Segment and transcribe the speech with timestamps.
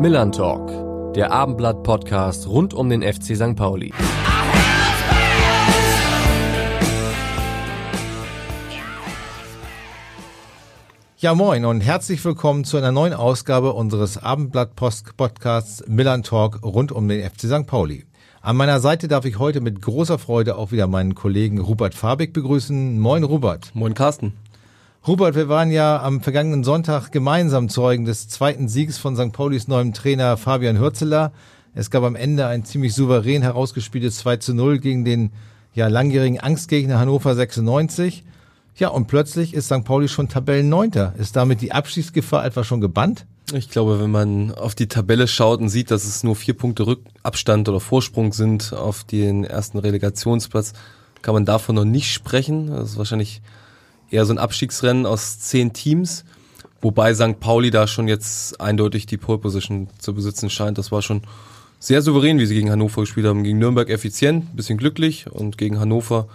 [0.00, 3.54] Millern Talk, der Abendblatt-Podcast rund um den FC St.
[3.54, 3.92] Pauli.
[11.18, 17.06] Ja, moin und herzlich willkommen zu einer neuen Ausgabe unseres Abendblatt-Podcasts Millern Talk rund um
[17.06, 17.66] den FC St.
[17.66, 18.06] Pauli.
[18.40, 22.32] An meiner Seite darf ich heute mit großer Freude auch wieder meinen Kollegen Rupert Fabig
[22.32, 22.98] begrüßen.
[22.98, 23.72] Moin, Rupert.
[23.74, 24.32] Moin, Carsten.
[25.06, 29.32] Hubert, wir waren ja am vergangenen Sonntag gemeinsam Zeugen des zweiten Sieges von St.
[29.32, 31.32] Paulis neuem Trainer Fabian Hürzeler.
[31.74, 35.30] Es gab am Ende ein ziemlich souverän herausgespieltes 2 zu 0 gegen den
[35.72, 38.24] ja, langjährigen Angstgegner Hannover 96.
[38.76, 39.84] Ja, und plötzlich ist St.
[39.84, 41.14] Pauli schon Tabellenneunter.
[41.16, 43.24] Ist damit die Abschiedsgefahr etwa schon gebannt?
[43.54, 46.86] Ich glaube, wenn man auf die Tabelle schaut und sieht, dass es nur vier Punkte
[46.86, 50.74] Rückabstand oder Vorsprung sind auf den ersten Relegationsplatz,
[51.22, 52.66] kann man davon noch nicht sprechen.
[52.66, 53.40] Das ist wahrscheinlich
[54.10, 56.24] eher so ein Abstiegsrennen aus zehn Teams,
[56.80, 57.40] wobei St.
[57.40, 60.78] Pauli da schon jetzt eindeutig die Pole Position zu besitzen scheint.
[60.78, 61.22] Das war schon
[61.78, 63.42] sehr souverän, wie sie gegen Hannover gespielt haben.
[63.42, 66.28] Gegen Nürnberg effizient, bisschen glücklich und gegen Hannover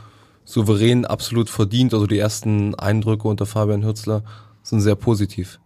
[0.44, 1.94] souverän, absolut verdient.
[1.94, 4.24] Also die ersten Eindrücke unter Fabian Hürzler
[4.64, 5.60] sind sehr positiv.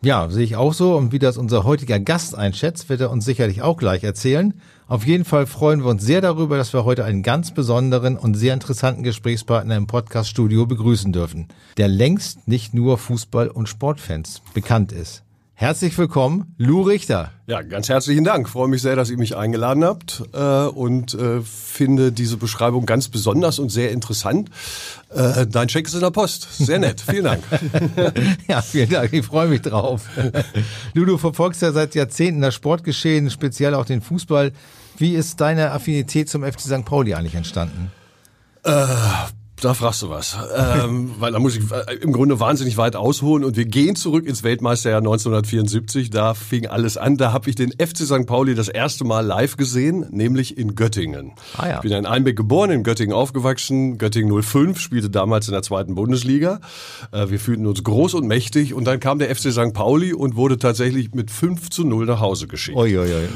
[0.00, 0.96] Ja, sehe ich auch so.
[0.96, 4.54] Und wie das unser heutiger Gast einschätzt, wird er uns sicherlich auch gleich erzählen.
[4.86, 8.34] Auf jeden Fall freuen wir uns sehr darüber, dass wir heute einen ganz besonderen und
[8.34, 14.92] sehr interessanten Gesprächspartner im Podcaststudio begrüßen dürfen, der längst nicht nur Fußball- und Sportfans bekannt
[14.92, 15.24] ist.
[15.60, 17.32] Herzlich willkommen, Lou Richter.
[17.48, 18.48] Ja, ganz herzlichen Dank.
[18.48, 23.08] Freue mich sehr, dass ihr mich eingeladen habt äh, und äh, finde diese Beschreibung ganz
[23.08, 24.50] besonders und sehr interessant.
[25.12, 26.46] Äh, dein Check ist in der Post.
[26.64, 27.00] Sehr nett.
[27.00, 27.42] vielen Dank.
[28.48, 29.12] ja, vielen Dank.
[29.12, 30.02] Ich freue mich drauf.
[30.94, 34.52] Lou, du verfolgst ja seit Jahrzehnten das Sportgeschehen, speziell auch den Fußball.
[34.96, 36.84] Wie ist deine Affinität zum FC St.
[36.84, 37.90] Pauli eigentlich entstanden?
[39.60, 40.36] Da fragst du was.
[40.56, 44.24] Ähm, weil da muss ich äh, im Grunde wahnsinnig weit ausholen und wir gehen zurück
[44.24, 46.10] ins Weltmeisterjahr 1974.
[46.10, 47.16] Da fing alles an.
[47.16, 48.26] Da habe ich den FC St.
[48.26, 51.32] Pauli das erste Mal live gesehen, nämlich in Göttingen.
[51.56, 51.74] Ah, ja.
[51.76, 53.98] Ich bin in Einbeck geboren, in Göttingen aufgewachsen.
[53.98, 56.60] Göttingen 05 spielte damals in der zweiten Bundesliga.
[57.10, 59.72] Äh, wir fühlten uns groß und mächtig und dann kam der FC St.
[59.72, 62.76] Pauli und wurde tatsächlich mit 5 zu 0 nach Hause geschickt.
[62.76, 63.28] Oi, oi, oi.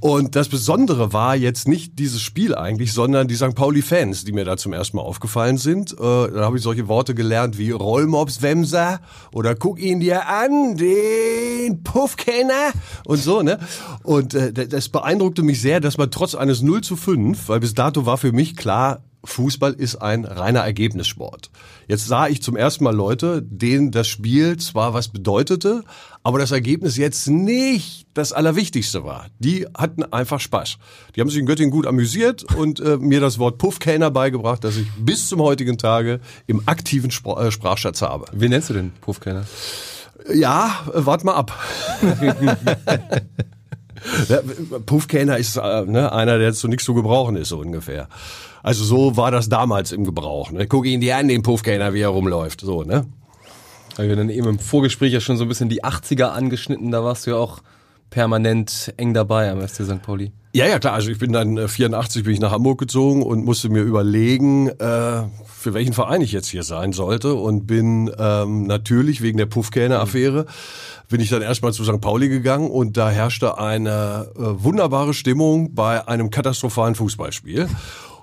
[0.00, 3.54] Und das Besondere war jetzt nicht dieses Spiel eigentlich, sondern die St.
[3.54, 5.92] Pauli-Fans, die mir da zum ersten Mal aufgefallen sind sind.
[5.92, 9.00] Äh, da habe ich solche Worte gelernt wie Rollmops-Wemser
[9.32, 12.72] oder guck ihn dir an, den Puffkenner
[13.04, 13.42] und so.
[13.42, 13.58] ne.
[14.02, 17.74] Und äh, das beeindruckte mich sehr, dass man trotz eines 0 zu 5, weil bis
[17.74, 21.50] dato war für mich klar, Fußball ist ein reiner Ergebnissport.
[21.88, 25.84] Jetzt sah ich zum ersten Mal Leute, denen das Spiel zwar was bedeutete,
[26.22, 29.26] aber das Ergebnis jetzt nicht das Allerwichtigste war.
[29.38, 30.76] Die hatten einfach Spaß.
[31.14, 34.76] Die haben sich in Göttingen gut amüsiert und äh, mir das Wort Puffkellner beigebracht, das
[34.76, 38.26] ich bis zum heutigen Tage im aktiven Spr äh, Sprachschatz habe.
[38.32, 39.46] Wie nennst du den Puffkellner?
[40.34, 41.58] Ja, äh, wart mal ab.
[44.86, 48.08] Puffkellner ist äh, ne, einer, der zu nichts zu gebrauchen ist, so ungefähr.
[48.62, 50.50] Also so war das damals im Gebrauch.
[50.50, 50.66] Ne?
[50.66, 52.60] Guck ihn dir an, den Puffkellner, wie er rumläuft.
[52.60, 53.06] So, ne?
[53.96, 57.04] Weil wir dann eben im Vorgespräch ja schon so ein bisschen die 80er angeschnitten, da
[57.04, 57.60] warst du ja auch
[58.10, 60.02] permanent eng dabei am FC St.
[60.02, 60.32] Pauli.
[60.52, 60.94] Ja, ja, klar.
[60.94, 64.68] Also ich bin dann 84 äh, bin ich nach Hamburg gezogen und musste mir überlegen,
[64.68, 69.46] äh, für welchen Verein ich jetzt hier sein sollte und bin ähm, natürlich wegen der
[69.46, 70.46] Puffkellner-Affäre
[71.08, 72.00] bin ich dann erstmal zu St.
[72.00, 77.68] Pauli gegangen und da herrschte eine äh, wunderbare Stimmung bei einem katastrophalen Fußballspiel.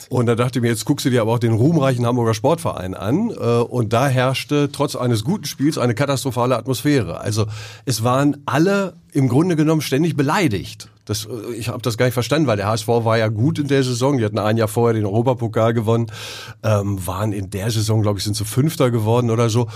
[0.09, 2.94] Und da dachte ich mir, jetzt guckst du dir aber auch den ruhmreichen Hamburger Sportverein
[2.94, 3.29] an.
[3.29, 7.19] Äh, und da herrschte trotz eines guten Spiels eine katastrophale Atmosphäre.
[7.19, 7.47] Also
[7.85, 10.90] es waren alle im Grunde genommen ständig beleidigt.
[11.03, 13.68] Das, äh, ich habe das gar nicht verstanden, weil der HSV war ja gut in
[13.68, 14.18] der Saison.
[14.18, 16.07] Die hatten ein Jahr vorher den Europapokal gewonnen,
[16.63, 19.68] ähm, waren in der Saison, glaube ich, sind zu Fünfter geworden oder so.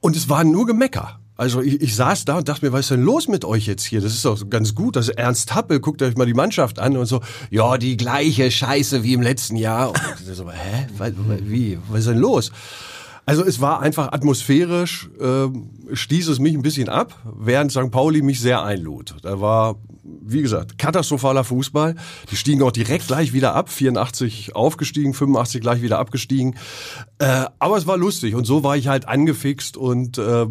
[0.00, 1.20] Und es waren nur Gemecker.
[1.36, 3.84] Also ich, ich saß da und dachte mir, was ist denn los mit euch jetzt
[3.84, 4.00] hier?
[4.00, 4.96] Das ist doch ganz gut.
[4.96, 7.20] Das Ernst Happel, guckt euch mal die Mannschaft an und so,
[7.50, 9.90] ja, die gleiche Scheiße wie im letzten Jahr.
[9.90, 10.86] Und so, hä?
[11.42, 11.78] Wie?
[11.88, 12.52] Was ist denn los?
[13.24, 15.46] Also es war einfach atmosphärisch, äh,
[15.94, 17.90] stieß es mich ein bisschen ab, während St.
[17.92, 19.14] Pauli mich sehr einlud.
[19.22, 21.94] Da war, wie gesagt, katastrophaler Fußball.
[22.32, 26.56] Die stiegen auch direkt gleich wieder ab, 84 aufgestiegen, 85 gleich wieder abgestiegen.
[27.18, 30.46] Äh, aber es war lustig und so war ich halt angefixt und äh,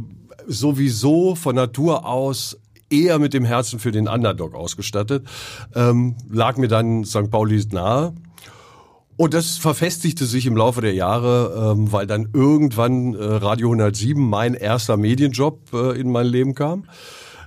[0.48, 2.58] sowieso von Natur aus
[2.90, 5.26] eher mit dem Herzen für den Underdog ausgestattet,
[5.76, 7.32] ähm, lag mir dann St.
[7.32, 8.14] Pauli nahe.
[9.18, 14.22] Und das verfestigte sich im Laufe der Jahre, ähm, weil dann irgendwann äh, Radio 107
[14.22, 16.86] mein erster Medienjob äh, in mein Leben kam.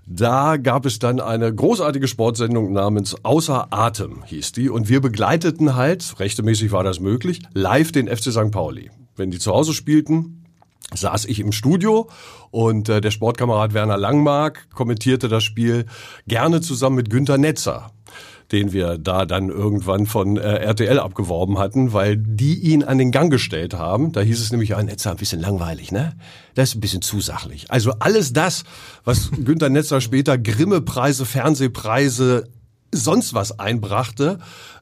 [0.07, 4.69] Da gab es dann eine großartige Sportsendung namens Außer Atem, hieß die.
[4.69, 8.51] Und wir begleiteten halt, rechtemäßig war das möglich, live den FC St.
[8.51, 8.91] Pauli.
[9.17, 10.44] Wenn die zu Hause spielten,
[10.93, 12.09] saß ich im Studio
[12.51, 15.87] und äh, der Sportkamerad Werner Langmark kommentierte das Spiel
[16.27, 17.91] gerne zusammen mit Günter Netzer
[18.53, 23.11] den wir da dann irgendwann von äh, RTL abgeworben hatten, weil die ihn an den
[23.11, 24.13] Gang gestellt haben.
[24.13, 26.13] Da hieß es nämlich, ja, Netzer ein bisschen langweilig, ne?
[26.55, 27.71] Das ist ein bisschen zu sachlich.
[27.71, 28.65] Also alles das,
[29.05, 32.49] was Günter Netzer später Grimme-Preise, Fernsehpreise,
[32.93, 34.39] sonst was einbrachte,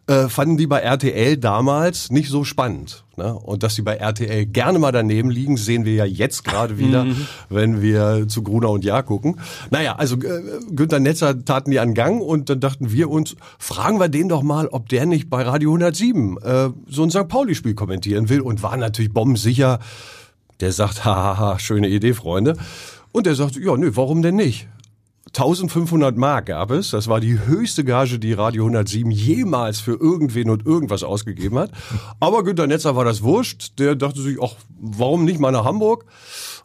[0.08, 3.04] äh, fanden die bei RTL damals nicht so spannend.
[3.16, 3.32] Ne?
[3.34, 7.04] Und dass sie bei RTL gerne mal daneben liegen, sehen wir ja jetzt gerade wieder,
[7.04, 7.26] mhm.
[7.49, 9.38] wenn wir zu Gruner und Jahr gucken.
[9.70, 14.00] Naja, also äh, Günter Netzer taten die an Gang und dann dachten wir uns, fragen
[14.00, 17.28] wir den doch mal, ob der nicht bei Radio 107 äh, so ein St.
[17.28, 19.78] Pauli-Spiel kommentieren will und war natürlich bombensicher.
[20.60, 22.56] Der sagt, hahaha, schöne Idee, Freunde.
[23.12, 24.66] Und der sagt, ja, nö, warum denn nicht?
[25.34, 26.90] 1500 Mark gab es.
[26.90, 31.70] Das war die höchste Gage, die Radio 107 jemals für irgendwen und irgendwas ausgegeben hat.
[32.20, 33.79] Aber Günter Netzer war das wurscht.
[33.79, 36.05] Der dachte sich, ach, warum nicht mal nach Hamburg?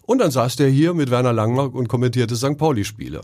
[0.05, 2.57] Und dann saß der hier mit Werner Langmark und kommentierte St.
[2.57, 3.21] Pauli-Spiele.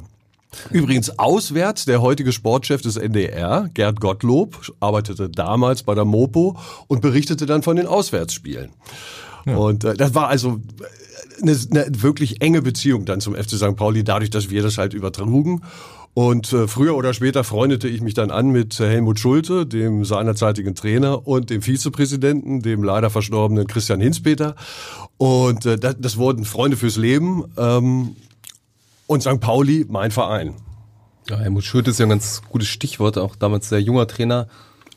[0.71, 6.57] Übrigens auswärts der heutige Sportchef des NDR, Gerd Gottlob, arbeitete damals bei der Mopo
[6.87, 8.71] und berichtete dann von den Auswärtsspielen.
[9.45, 9.57] Ja.
[9.57, 10.61] Und äh, das war also
[11.41, 13.75] eine, eine wirklich enge Beziehung dann zum FC St.
[13.75, 15.61] Pauli, dadurch, dass wir das halt übertrugen.
[16.13, 20.75] Und äh, früher oder später freundete ich mich dann an mit Helmut Schulte, dem seinerzeitigen
[20.75, 24.55] Trainer, und dem Vizepräsidenten, dem leider verstorbenen Christian Hinspeter.
[25.17, 27.45] Und äh, das, das wurden Freunde fürs Leben.
[27.57, 28.15] Ähm,
[29.07, 29.39] und St.
[29.39, 30.53] Pauli, mein Verein.
[31.29, 34.47] Ja, Helmut Schulte ist ja ein ganz gutes Stichwort, auch damals sehr junger Trainer.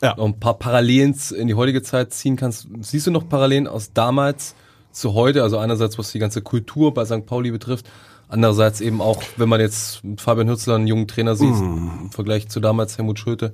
[0.01, 0.15] Ja.
[0.17, 2.67] Noch ein paar Parallelen in die heutige Zeit ziehen kannst.
[2.81, 4.53] Siehst du noch Parallelen aus damals?
[4.99, 5.43] Zu heute.
[5.43, 7.25] Also einerseits, was die ganze Kultur bei St.
[7.25, 7.89] Pauli betrifft,
[8.27, 11.89] andererseits eben auch, wenn man jetzt Fabian Hürzler, einen jungen Trainer sieht, mm.
[12.03, 13.53] im Vergleich zu damals Helmut Schulte.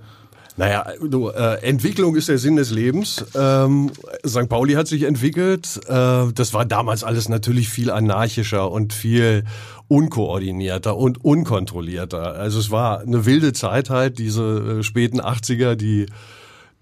[0.56, 3.26] Naja, du, äh, Entwicklung ist der Sinn des Lebens.
[3.34, 3.92] Ähm,
[4.26, 4.48] St.
[4.50, 5.80] Pauli hat sich entwickelt.
[5.88, 9.46] Äh, das war damals alles natürlich viel anarchischer und viel
[9.88, 12.36] unkoordinierter und unkontrollierter.
[12.36, 16.06] Also es war eine wilde Zeit halt, diese äh, späten 80er, die,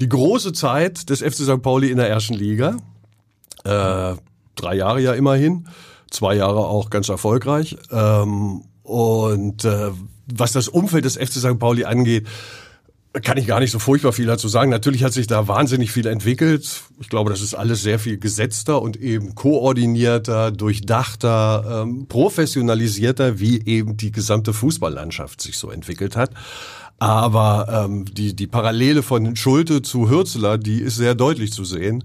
[0.02, 1.62] die große Zeit des FC St.
[1.62, 2.76] Pauli in der ersten Liga.
[3.64, 4.16] Äh,
[4.56, 5.68] drei Jahre ja immerhin,
[6.10, 7.78] zwei Jahre auch ganz erfolgreich.
[7.92, 9.92] Ähm, und äh,
[10.28, 11.60] was das Umfeld des FC St.
[11.60, 12.28] Pauli angeht,
[13.24, 14.72] kann ich gar nicht so furchtbar viel dazu sagen.
[14.72, 16.84] Natürlich hat sich da wahnsinnig viel entwickelt.
[17.02, 23.66] Ich glaube, das ist alles sehr viel gesetzter und eben koordinierter, durchdachter, ähm, professionalisierter, wie
[23.66, 26.32] eben die gesamte Fußballlandschaft sich so entwickelt hat.
[27.00, 32.04] Aber ähm, die, die Parallele von Schulte zu Hürzeler, die ist sehr deutlich zu sehen.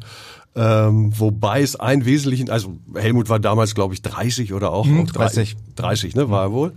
[0.56, 5.06] Ähm, wobei es einen wesentlichen, also Helmut war damals, glaube ich, 30 oder auch, hm,
[5.06, 5.54] 30.
[5.76, 6.72] 30, ne, war er wohl.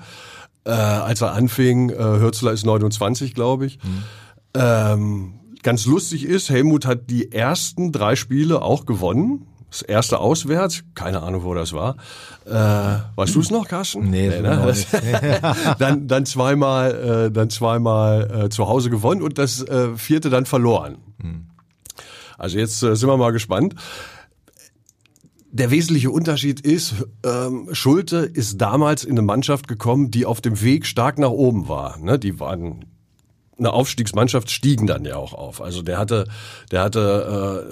[0.66, 3.80] Äh, als er anfing, äh, Hürzler ist 29, glaube ich.
[3.82, 4.04] Hm.
[4.54, 5.34] Ähm,
[5.64, 9.48] ganz lustig ist, Helmut hat die ersten drei Spiele auch gewonnen.
[9.72, 11.96] Das erste auswärts, keine Ahnung, wo das war.
[12.46, 12.52] Äh,
[13.16, 14.10] weißt du es noch, Carsten?
[14.10, 14.74] Nee, nee ne?
[15.80, 20.46] dann, dann zweimal, äh, dann zweimal äh, zu Hause gewonnen und das äh, vierte dann
[20.46, 20.98] verloren.
[21.22, 21.49] Hm.
[22.40, 23.76] Also jetzt äh, sind wir mal gespannt.
[25.52, 26.94] Der wesentliche Unterschied ist,
[27.26, 31.68] ähm, Schulte ist damals in eine Mannschaft gekommen, die auf dem Weg stark nach oben
[31.68, 31.98] war.
[31.98, 32.20] Ne?
[32.20, 32.86] Die waren
[33.60, 35.62] eine Aufstiegsmannschaft stiegen dann ja auch auf.
[35.62, 36.28] Also der hatte,
[36.72, 37.66] der hatte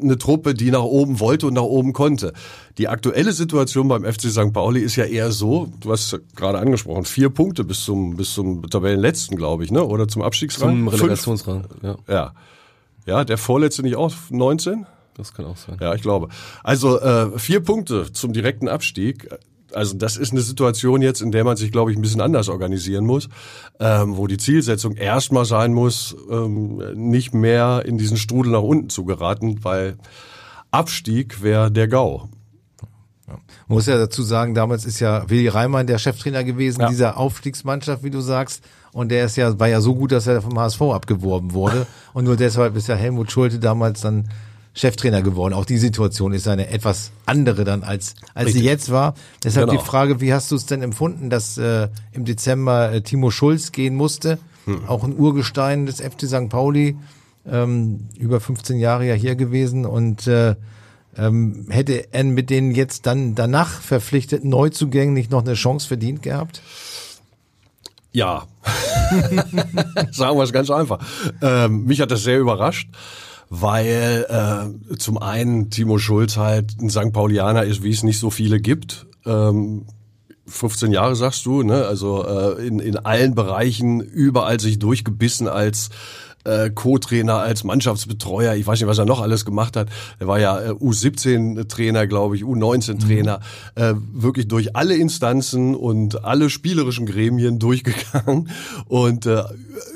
[0.00, 2.32] äh, eine Truppe, die nach oben wollte und nach oben konnte.
[2.78, 4.52] Die aktuelle Situation beim FC St.
[4.52, 8.68] Pauli ist ja eher so, du hast gerade angesprochen, vier Punkte bis zum bis zum
[8.68, 9.84] Tabellenletzten, glaube ich, ne?
[9.84, 10.70] Oder zum Abstiegsrang.
[10.70, 11.64] Zum Relegationsrang.
[11.82, 11.96] Ja.
[12.08, 12.32] ja.
[13.08, 14.86] Ja, der vorletzte nicht auch 19?
[15.14, 15.78] Das kann auch sein.
[15.80, 16.28] Ja, ich glaube.
[16.62, 19.30] Also äh, vier Punkte zum direkten Abstieg.
[19.72, 22.50] Also das ist eine Situation jetzt, in der man sich, glaube ich, ein bisschen anders
[22.50, 23.30] organisieren muss,
[23.80, 28.90] ähm, wo die Zielsetzung erstmal sein muss, ähm, nicht mehr in diesen Strudel nach unten
[28.90, 29.96] zu geraten, weil
[30.70, 32.28] Abstieg wäre der GAU.
[33.26, 33.38] Man
[33.68, 36.88] muss ja dazu sagen, damals ist ja Willi Reimann der Cheftrainer gewesen, ja.
[36.88, 38.62] dieser Aufstiegsmannschaft, wie du sagst.
[38.92, 41.86] Und der ist ja, war ja so gut, dass er vom HSV abgeworben wurde.
[42.12, 44.28] Und nur deshalb ist ja Helmut Schulte damals dann
[44.74, 45.54] Cheftrainer geworden.
[45.54, 49.14] Auch die Situation ist eine etwas andere dann als als sie jetzt war.
[49.42, 49.80] Deshalb genau.
[49.80, 53.72] die Frage, wie hast du es denn empfunden, dass äh, im Dezember äh, Timo Schulz
[53.72, 54.88] gehen musste, hm.
[54.88, 56.48] auch ein Urgestein des FC St.
[56.48, 56.96] Pauli,
[57.50, 60.54] ähm, über 15 Jahre ja hier gewesen und äh,
[61.16, 66.22] ähm, hätte er mit den jetzt dann danach verpflichteten Neuzugängen nicht noch eine Chance verdient
[66.22, 66.62] gehabt?
[68.12, 68.46] Ja,
[70.10, 70.98] sagen wir es ganz einfach.
[71.42, 72.88] Ähm, mich hat das sehr überrascht,
[73.50, 77.12] weil äh, zum einen Timo Schulz halt ein St.
[77.12, 79.06] Paulianer ist, wie es nicht so viele gibt.
[79.26, 79.86] Ähm,
[80.48, 81.86] 15 Jahre sagst du, ne?
[81.86, 85.90] Also äh, in, in allen Bereichen überall sich durchgebissen als
[86.44, 88.54] äh, Co-Trainer, als Mannschaftsbetreuer.
[88.54, 89.88] Ich weiß nicht, was er noch alles gemacht hat.
[90.18, 93.40] Er war ja äh, U17-Trainer, glaube ich, U19-Trainer.
[93.76, 93.82] Mhm.
[93.82, 98.48] Äh, wirklich durch alle Instanzen und alle spielerischen Gremien durchgegangen
[98.86, 99.42] und äh,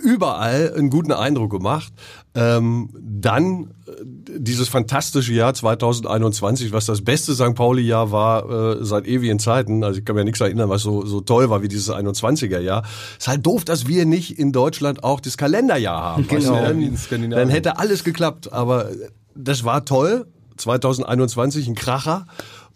[0.03, 1.93] überall einen guten Eindruck gemacht.
[2.35, 3.93] Ähm, dann äh,
[4.39, 7.55] dieses fantastische Jahr 2021, was das beste St.
[7.55, 9.85] Pauli-Jahr war äh, seit ewigen Zeiten.
[9.85, 12.85] Also ich kann mir nichts erinnern, was so, so toll war wie dieses 21er-Jahr.
[13.19, 16.27] Ist halt doof, dass wir nicht in Deutschland auch das Kalenderjahr haben.
[16.33, 18.53] Genau, dann, dann hätte alles geklappt.
[18.53, 18.89] Aber
[19.35, 20.27] das war toll.
[20.57, 22.27] 2021 ein Kracher.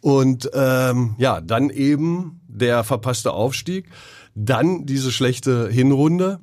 [0.02, 3.86] Und ähm, ja, dann eben der verpasste Aufstieg.
[4.34, 6.40] Dann diese schlechte Hinrunde.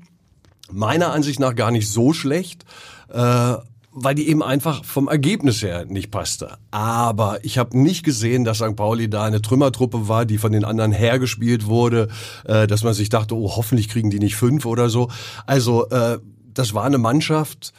[0.72, 2.66] Meiner Ansicht nach gar nicht so schlecht
[3.14, 3.56] äh,
[3.96, 6.58] weil die eben einfach vom Ergebnis her nicht passte.
[6.72, 8.76] Aber ich habe nicht gesehen, dass St.
[8.76, 12.08] Pauli da eine Trümmertruppe war, die von den anderen hergespielt wurde,
[12.46, 15.10] äh, dass man sich dachte, oh, hoffentlich kriegen die nicht fünf oder so.
[15.46, 16.18] Also äh,
[16.54, 17.74] das war eine Mannschaft,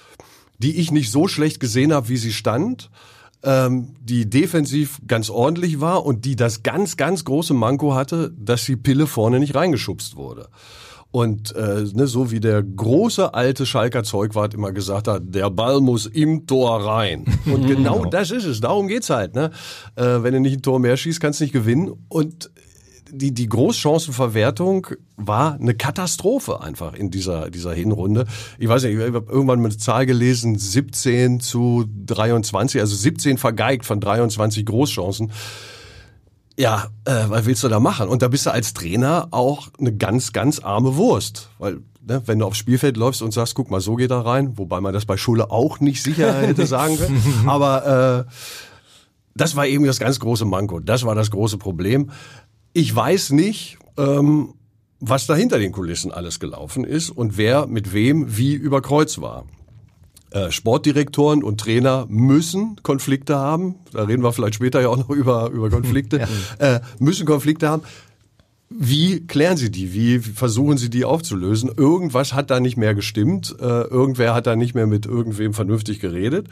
[0.59, 2.91] die ich nicht so schlecht gesehen habe, wie sie stand
[3.45, 8.65] ähm, die defensiv ganz ordentlich war und die das ganz, ganz große Manko hatte, dass
[8.65, 10.49] die Pille vorne nicht reingeschubst wurde.
[11.15, 15.81] Und äh, ne, so wie der große alte Schalker Zeugwart immer gesagt hat, der Ball
[15.81, 17.25] muss im Tor rein.
[17.47, 18.61] Und genau, genau das ist es.
[18.61, 19.37] Darum geht's halt.
[19.37, 19.53] Ne?
[19.95, 21.93] Äh, wenn du nicht ein Tor mehr schießt, kannst du nicht gewinnen.
[22.09, 22.51] Und
[23.13, 28.27] die, die Großchancenverwertung war eine Katastrophe einfach in dieser, dieser Hinrunde.
[28.59, 33.85] Ich weiß nicht, ich habe irgendwann eine Zahl gelesen, 17 zu 23, also 17 vergeigt
[33.85, 35.31] von 23 Großchancen.
[36.57, 38.09] Ja, äh, was willst du da machen?
[38.09, 41.49] Und da bist du als Trainer auch eine ganz, ganz arme Wurst.
[41.59, 44.57] Weil, ne, wenn du aufs Spielfeld läufst und sagst, guck mal, so geht er rein,
[44.57, 47.45] wobei man das bei Schule auch nicht sicher hätte sagen können.
[47.47, 48.33] Aber äh,
[49.35, 50.79] das war eben das ganz große Manko.
[50.79, 52.11] Das war das große Problem.
[52.73, 54.55] Ich weiß nicht, ähm,
[55.01, 59.21] was da hinter den Kulissen alles gelaufen ist und wer mit wem wie über Kreuz
[59.21, 59.45] war.
[60.35, 63.77] Äh, Sportdirektoren und Trainer müssen Konflikte haben.
[63.93, 66.27] Da reden wir vielleicht später ja auch noch über, über Konflikte.
[66.61, 66.77] Ja.
[66.77, 67.83] Äh, müssen Konflikte haben.
[68.69, 69.93] Wie klären Sie die?
[69.93, 71.71] Wie versuchen Sie die aufzulösen?
[71.77, 73.55] Irgendwas hat da nicht mehr gestimmt.
[73.61, 76.49] Äh, irgendwer hat da nicht mehr mit irgendwem vernünftig geredet.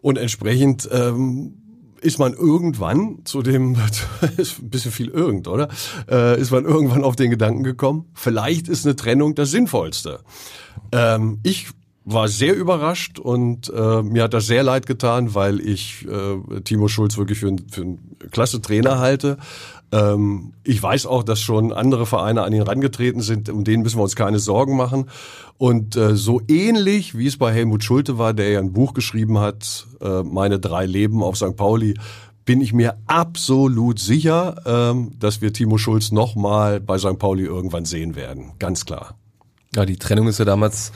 [0.00, 1.54] Und entsprechend ähm,
[2.00, 3.76] ist man irgendwann zu dem,
[4.36, 5.68] ist ein bisschen viel irgend, oder?
[6.08, 10.20] Äh, ist man irgendwann auf den Gedanken gekommen, vielleicht ist eine Trennung das Sinnvollste.
[10.92, 11.68] Ähm, ich
[12.04, 16.88] war sehr überrascht und äh, mir hat das sehr leid getan, weil ich äh, Timo
[16.88, 19.38] Schulz wirklich für, ein, für einen klasse Trainer halte.
[19.92, 23.98] Ähm, ich weiß auch, dass schon andere Vereine an ihn rangetreten sind, um denen müssen
[23.98, 25.10] wir uns keine Sorgen machen.
[25.58, 29.38] Und äh, so ähnlich wie es bei Helmut Schulte war, der ja ein Buch geschrieben
[29.38, 31.56] hat, äh, Meine drei Leben auf St.
[31.56, 31.94] Pauli,
[32.44, 37.18] bin ich mir absolut sicher, ähm, dass wir Timo Schulz nochmal bei St.
[37.18, 38.52] Pauli irgendwann sehen werden.
[38.58, 39.14] Ganz klar.
[39.76, 40.92] Ja, die Trennung ist ja damals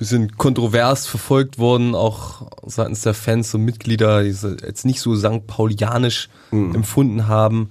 [0.00, 5.14] bisschen kontrovers verfolgt worden, auch seitens der Fans und Mitglieder, die es jetzt nicht so
[5.14, 5.46] St.
[5.46, 6.74] Paulianisch mhm.
[6.74, 7.68] empfunden haben.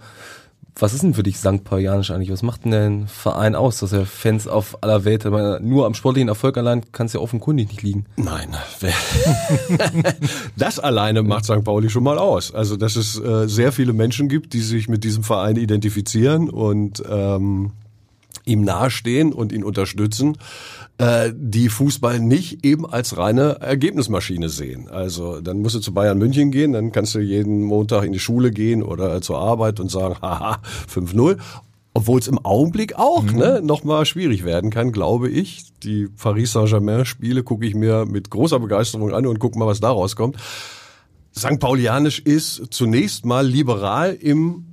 [0.75, 1.63] Was ist denn für dich St.
[1.63, 2.31] Paulianisch eigentlich?
[2.31, 5.95] Was macht denn der Verein aus, dass er Fans auf aller Welt, meine, nur am
[5.95, 8.05] sportlichen Erfolg allein kann es ja offenkundig nicht liegen.
[8.15, 8.55] Nein,
[10.55, 11.63] das alleine macht St.
[11.63, 12.53] Pauli schon mal aus.
[12.53, 17.01] Also, dass es äh, sehr viele Menschen gibt, die sich mit diesem Verein identifizieren und
[17.09, 17.71] ähm,
[18.50, 20.38] ihm nahestehen und ihn unterstützen
[21.00, 24.89] äh, die Fußball nicht eben als reine Ergebnismaschine sehen.
[24.89, 28.20] Also dann musst du zu Bayern München gehen, dann kannst du jeden Montag in die
[28.20, 30.58] Schule gehen oder zur Arbeit und sagen, haha,
[30.94, 31.38] 5-0.
[31.94, 33.38] Obwohl es im Augenblick auch mhm.
[33.38, 35.63] ne, nochmal schwierig werden kann, glaube ich.
[35.84, 40.15] Die Paris Saint-Germain-Spiele gucke ich mir mit großer Begeisterung an und gucke mal, was daraus
[40.15, 40.38] kommt.
[41.36, 41.60] St.
[41.60, 44.69] Paulianisch ist zunächst mal liberal im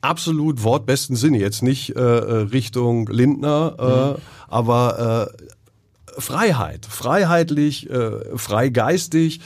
[0.00, 1.38] absolut wortbesten Sinne.
[1.38, 4.22] Jetzt nicht äh, Richtung Lindner, äh, mhm.
[4.48, 9.40] aber äh, Freiheit, freiheitlich, äh, freigeistig,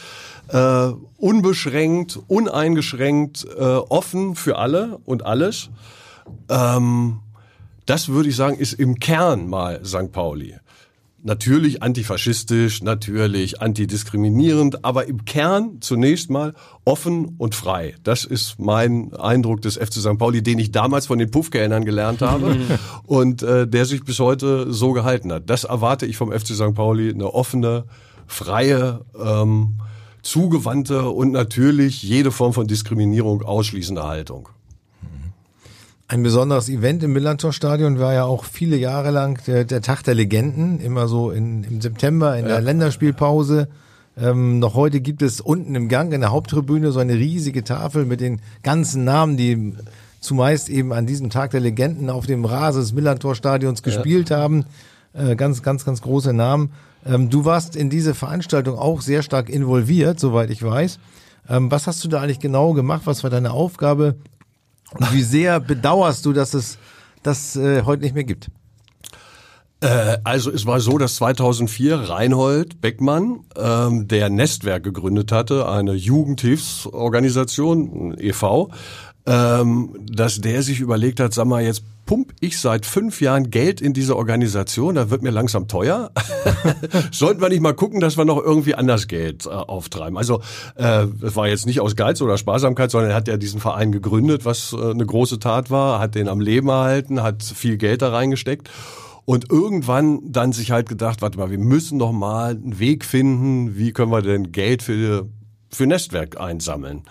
[0.48, 5.70] äh, unbeschränkt, uneingeschränkt, äh, offen für alle und alles.
[6.48, 7.20] Ähm,
[7.86, 10.12] das würde ich sagen, ist im Kern mal St.
[10.12, 10.56] Pauli
[11.22, 17.94] natürlich antifaschistisch, natürlich antidiskriminierend, aber im Kern zunächst mal offen und frei.
[18.02, 20.18] Das ist mein Eindruck des FC St.
[20.18, 22.56] Pauli, den ich damals von den Puffkellnern gelernt habe
[23.06, 25.48] und äh, der sich bis heute so gehalten hat.
[25.48, 26.74] Das erwarte ich vom FC St.
[26.74, 27.84] Pauli, eine offene,
[28.26, 29.78] freie, ähm,
[30.22, 34.48] zugewandte und natürlich jede Form von Diskriminierung ausschließende Haltung.
[36.12, 40.14] Ein besonderes Event im Millantor-Stadion war ja auch viele Jahre lang der, der Tag der
[40.14, 43.66] Legenden, immer so in, im September in der Länderspielpause.
[44.20, 48.04] Ähm, noch heute gibt es unten im Gang in der Haupttribüne so eine riesige Tafel
[48.04, 49.72] mit den ganzen Namen, die
[50.20, 54.36] zumeist eben an diesem Tag der Legenden auf dem Rasen des Millantor-Stadions gespielt ja.
[54.36, 54.66] haben.
[55.14, 56.72] Äh, ganz, ganz, ganz große Namen.
[57.06, 60.98] Ähm, du warst in diese Veranstaltung auch sehr stark involviert, soweit ich weiß.
[61.48, 63.02] Ähm, was hast du da eigentlich genau gemacht?
[63.06, 64.16] Was war deine Aufgabe?
[64.98, 66.78] Und wie sehr bedauerst du, dass es
[67.22, 68.48] das äh, heute nicht mehr gibt?
[69.82, 75.92] Äh, also es war so, dass 2004 Reinhold Beckmann, ähm, der Nestwerk gegründet hatte, eine
[75.94, 78.70] Jugendhilfsorganisation, e.V.,
[79.26, 83.80] ähm, dass der sich überlegt hat, sag mal, jetzt pump ich seit fünf Jahren Geld
[83.80, 86.10] in diese Organisation, da wird mir langsam teuer.
[87.12, 90.18] Sollten wir nicht mal gucken, dass wir noch irgendwie anders Geld äh, auftreiben.
[90.18, 90.40] Also
[90.74, 93.92] äh, das war jetzt nicht aus Geiz oder Sparsamkeit, sondern er hat ja diesen Verein
[93.92, 98.02] gegründet, was äh, eine große Tat war, hat den am Leben erhalten, hat viel Geld
[98.02, 98.68] da reingesteckt.
[99.24, 103.76] Und irgendwann dann sich halt gedacht, warte mal, wir müssen doch mal einen Weg finden,
[103.76, 105.28] wie können wir denn Geld für,
[105.70, 107.04] für Nestwerk einsammeln.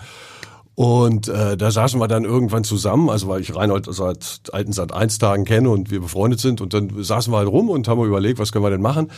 [0.76, 4.94] Und äh, da saßen wir dann irgendwann zusammen, also weil ich Reinhold seit alten seit
[4.94, 8.04] eins Tagen kenne und wir befreundet sind und dann saßen wir halt rum und haben
[8.04, 9.12] überlegt, was können wir denn machen.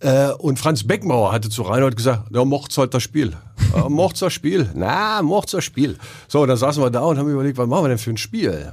[0.00, 3.36] Äh, und Franz Beckmauer hatte zu Reinhold gesagt, ja, mocht's halt das Spiel.
[3.72, 4.68] Ja, mocht's das Spiel.
[4.74, 5.96] Na, mocht's das Spiel.
[6.26, 8.72] So, dann saßen wir da und haben überlegt, was machen wir denn für ein Spiel?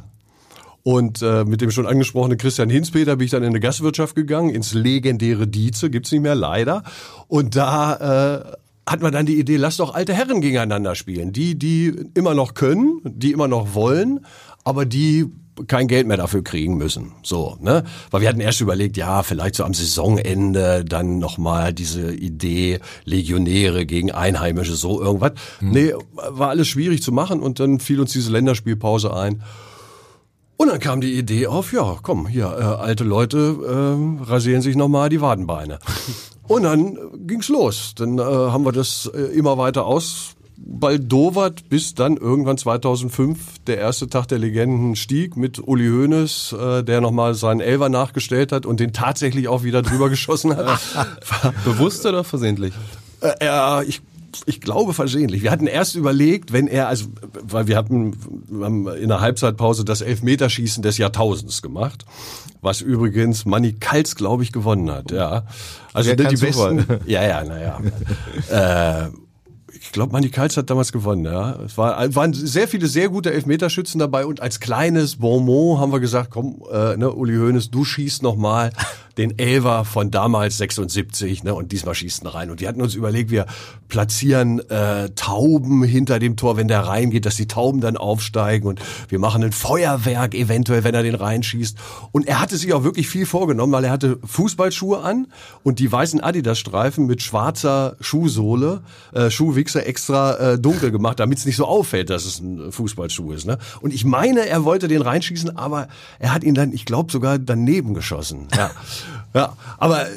[0.82, 4.50] Und äh, mit dem schon angesprochenen Christian Hinspeter bin ich dann in eine Gastwirtschaft gegangen,
[4.50, 6.82] ins legendäre Dieze, gibt's nicht mehr, leider.
[7.28, 8.54] Und da äh,
[8.88, 11.34] hat man dann die Idee, lass doch alte Herren gegeneinander spielen.
[11.34, 14.26] Die, die immer noch können, die immer noch wollen,
[14.64, 15.26] aber die
[15.68, 17.14] kein Geld mehr dafür kriegen müssen.
[17.24, 17.84] So, ne?
[18.12, 23.86] Weil wir hatten erst überlegt, ja, vielleicht so am Saisonende dann nochmal diese Idee, Legionäre
[23.86, 25.34] gegen Einheimische, so irgendwas.
[25.60, 25.72] Mhm.
[25.72, 29.42] Nee, war alles schwierig zu machen und dann fiel uns diese Länderspielpause ein.
[30.58, 33.38] Und dann kam die Idee auf, ja, komm, hier, äh, alte Leute
[34.18, 35.80] äh, rasieren sich nochmal die Wadenbeine.
[36.48, 37.94] Und dann ging's los.
[37.96, 44.08] Dann äh, haben wir das äh, immer weiter ausbaldowert, bis dann irgendwann 2005 der erste
[44.08, 48.80] Tag der Legenden stieg mit Uli Hoeneß, äh, der nochmal seinen Elver nachgestellt hat und
[48.80, 50.80] den tatsächlich auch wieder drüber geschossen hat.
[51.66, 52.74] Bewusst oder versehentlich?
[53.22, 54.02] Äh, ich
[54.46, 55.44] ich glaube versehentlich.
[55.44, 57.08] Wir hatten erst überlegt, wenn er, also,
[57.44, 58.16] weil wir hatten,
[58.48, 62.06] wir haben in der Halbzeitpause das Elfmeterschießen des Jahrtausends gemacht,
[62.62, 65.46] was übrigens Manny Kals, glaube ich, gewonnen hat, ja.
[65.94, 67.80] Also die besten, ja, ja, naja.
[69.06, 69.10] äh,
[69.88, 71.58] ich glaube, Manny Kals hat damals gewonnen, ja.
[71.66, 76.02] Es war, waren sehr viele sehr gute Elfmeterschützen dabei und als kleines Bonmot haben wir
[76.02, 78.72] gesagt, komm, äh, ne, Uli Hoeneß, du schießt noch mal
[79.18, 82.52] den Elver von damals 76, ne, und diesmal schießt ihn rein.
[82.52, 83.46] Und die hatten uns überlegt, wir
[83.88, 88.82] platzieren äh, Tauben hinter dem Tor, wenn der reingeht, dass die Tauben dann aufsteigen und
[89.08, 91.78] wir machen ein Feuerwerk eventuell, wenn er den reinschießt.
[92.12, 95.28] Und er hatte sich auch wirklich viel vorgenommen, weil er hatte Fußballschuhe an
[95.64, 98.82] und die weißen Adidas-Streifen mit schwarzer Schuhsohle,
[99.14, 99.30] äh,
[99.78, 103.46] Schuhwichser extra äh, dunkel gemacht, damit es nicht so auffällt, dass es ein Fußballschuh ist.
[103.46, 103.58] Ne?
[103.82, 105.88] Und ich meine, er wollte den reinschießen, aber
[106.20, 108.48] er hat ihn dann, ich glaube, sogar daneben geschossen.
[108.56, 108.72] Ja.
[109.34, 110.08] Ja, aber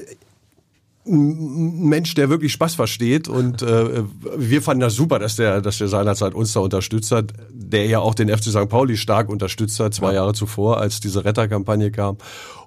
[1.06, 4.04] ein Mensch, der wirklich Spaß versteht und äh,
[4.36, 8.00] wir fanden das super, dass der, dass der seinerzeit uns da unterstützt hat, der ja
[8.00, 8.68] auch den FC St.
[8.68, 10.16] Pauli stark unterstützt hat, zwei ja.
[10.16, 12.18] Jahre zuvor, als diese Retterkampagne kam.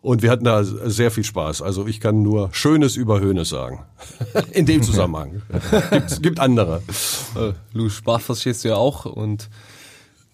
[0.02, 1.62] Und wir hatten da sehr viel Spaß.
[1.62, 3.86] Also ich kann nur Schönes über Höhnes sagen.
[4.52, 5.44] In dem Zusammenhang.
[5.92, 6.82] gibt, gibt andere.
[7.36, 9.50] Äh, Lu, Spaß verstehst du ja auch und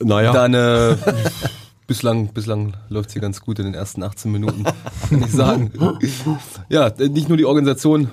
[0.02, 0.32] naja.
[0.32, 0.98] deine
[1.90, 4.64] Bislang, bislang läuft sie ganz gut in den ersten 18 Minuten,
[5.10, 5.72] kann ich sagen.
[6.70, 8.12] Ja, nicht nur die Organisation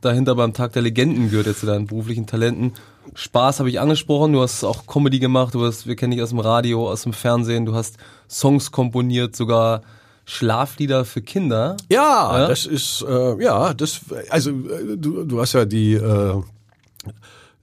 [0.00, 2.72] dahinter beim Tag der Legenden gehört jetzt zu deinen beruflichen Talenten.
[3.16, 6.28] Spaß habe ich angesprochen, du hast auch Comedy gemacht, du hast, wir kennen dich aus
[6.28, 7.96] dem Radio, aus dem Fernsehen, du hast
[8.28, 9.82] Songs komponiert, sogar
[10.24, 11.76] Schlaflieder für Kinder.
[11.90, 12.46] Ja, ja?
[12.46, 16.42] das ist, äh, ja, das, also äh, du, du hast ja die, äh,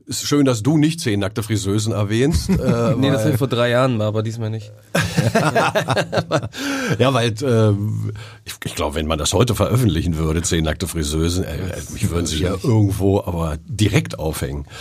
[0.07, 2.49] ist schön, dass du nicht zehn nackte Friseusen erwähnst.
[2.57, 4.71] Äh, nee, das ich vor drei Jahren mal, aber diesmal nicht.
[6.99, 7.73] ja, weil äh,
[8.45, 11.57] ich, ich glaube, wenn man das heute veröffentlichen würde, zehn nackte Friseusen, äh,
[11.93, 14.65] mich würden sie ja irgendwo aber direkt aufhängen.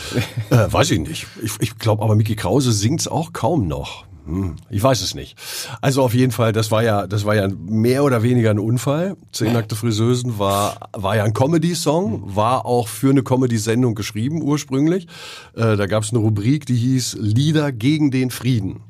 [0.50, 1.26] Äh, weiß ich nicht.
[1.42, 4.04] Ich, ich glaube aber, Mickey Krause singt's auch kaum noch.
[4.26, 5.38] Hm, ich weiß es nicht.
[5.80, 9.16] Also auf jeden Fall, das war ja, das war ja mehr oder weniger ein Unfall.
[9.30, 15.06] Zehn nackte Friseusen war, war ja ein Comedy-Song, war auch für eine Comedy-Sendung geschrieben ursprünglich.
[15.54, 18.82] Äh, da gab es eine Rubrik, die hieß Lieder gegen den Frieden.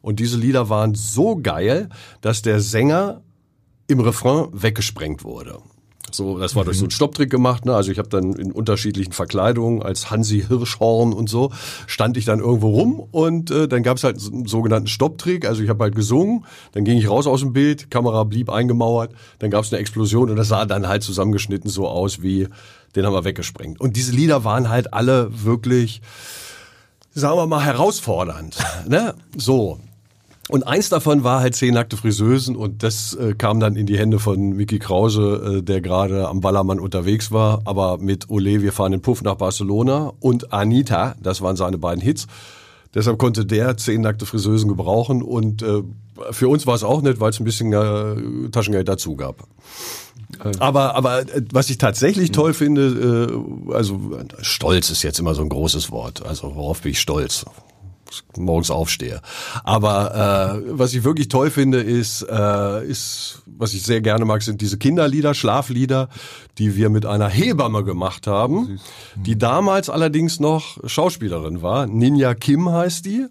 [0.00, 1.88] Und diese Lieder waren so geil,
[2.20, 3.22] dass der Sänger
[3.86, 5.58] im Refrain weggesprengt wurde.
[6.14, 7.64] So, das war durch so einen Stopptrick gemacht.
[7.64, 7.74] Ne?
[7.74, 11.50] Also ich habe dann in unterschiedlichen Verkleidungen als Hansi Hirschhorn und so
[11.86, 15.46] stand ich dann irgendwo rum und äh, dann gab es halt einen sogenannten Stopptrick.
[15.46, 19.12] Also ich habe halt gesungen, dann ging ich raus aus dem Bild, Kamera blieb eingemauert,
[19.38, 22.48] dann gab es eine Explosion und das sah dann halt zusammengeschnitten so aus wie
[22.94, 23.80] den haben wir weggesprengt.
[23.80, 26.02] Und diese Lieder waren halt alle wirklich,
[27.14, 28.58] sagen wir mal, herausfordernd.
[28.86, 29.14] ne?
[29.36, 29.80] So.
[30.48, 33.96] Und eins davon war halt zehn nackte Friseusen und das äh, kam dann in die
[33.96, 38.72] Hände von Mickey Krause, äh, der gerade am Ballermann unterwegs war, aber mit Ole, wir
[38.72, 42.26] fahren den Puff nach Barcelona und Anita, das waren seine beiden Hits.
[42.92, 45.82] Deshalb konnte der zehn nackte Friseusen gebrauchen und äh,
[46.32, 49.46] für uns war es auch nett, weil es ein bisschen äh, Taschengeld dazu gab.
[50.58, 53.30] Aber, aber äh, was ich tatsächlich toll finde,
[53.70, 54.00] äh, also
[54.40, 56.26] stolz ist jetzt immer so ein großes Wort.
[56.26, 57.44] Also worauf bin ich stolz?
[58.36, 59.20] Morgens aufstehe.
[59.64, 64.42] Aber äh, was ich wirklich toll finde, ist, äh, ist, was ich sehr gerne mag,
[64.42, 66.08] sind diese Kinderlieder, Schlaflieder,
[66.58, 68.80] die wir mit einer Hebamme gemacht haben,
[69.16, 71.86] die damals allerdings noch Schauspielerin war.
[71.86, 73.26] Ninja Kim heißt die.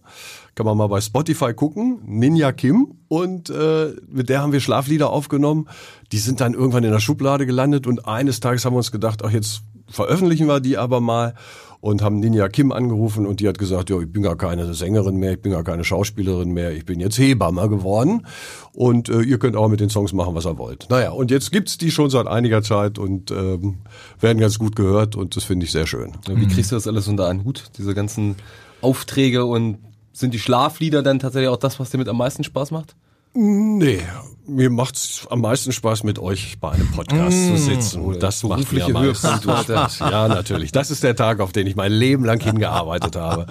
[0.56, 2.02] Kann man mal bei Spotify gucken.
[2.06, 2.96] Ninja Kim.
[3.08, 5.70] Und äh, mit der haben wir Schlaflieder aufgenommen.
[6.12, 9.24] Die sind dann irgendwann in der Schublade gelandet und eines Tages haben wir uns gedacht,
[9.24, 11.36] ach jetzt veröffentlichen wir die aber mal
[11.82, 15.18] und haben Ninja Kim angerufen und die hat gesagt, ja, ich bin gar keine Sängerin
[15.18, 18.28] mehr, ich bin gar keine Schauspielerin mehr, ich bin jetzt Hebamme geworden
[18.74, 20.88] und äh, ihr könnt auch mit den Songs machen, was ihr wollt.
[20.90, 23.80] Naja, und jetzt gibt's die schon seit einiger Zeit und ähm,
[24.20, 26.14] werden ganz gut gehört und das finde ich sehr schön.
[26.28, 28.36] Ja, wie kriegst du das alles unter einen Hut, diese ganzen
[28.82, 29.80] Aufträge und
[30.14, 32.96] sind die Schlaflieder dann tatsächlich auch das, was dir mit am meisten Spaß macht?
[33.34, 34.02] Nee,
[34.46, 38.02] mir macht's am meisten Spaß, mit euch bei einem Podcast mmh, zu sitzen.
[38.02, 40.00] Und das macht mir am meisten Spaß.
[40.00, 40.72] Ja, natürlich.
[40.72, 43.46] Das ist der Tag, auf den ich mein Leben lang hingearbeitet habe.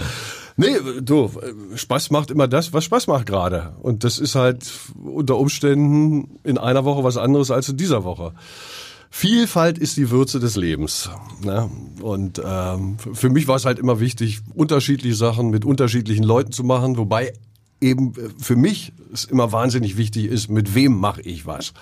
[0.56, 1.30] Nee, du,
[1.74, 3.74] Spaß macht immer das, was Spaß macht gerade.
[3.80, 4.70] Und das ist halt
[5.02, 8.34] unter Umständen in einer Woche was anderes als in dieser Woche.
[9.08, 11.10] Vielfalt ist die Würze des Lebens.
[11.42, 11.68] Ne?
[12.02, 16.62] Und ähm, für mich war es halt immer wichtig, unterschiedliche Sachen mit unterschiedlichen Leuten zu
[16.62, 17.32] machen, wobei
[17.80, 21.72] eben äh, für mich es immer wahnsinnig wichtig ist, mit wem mache ich was.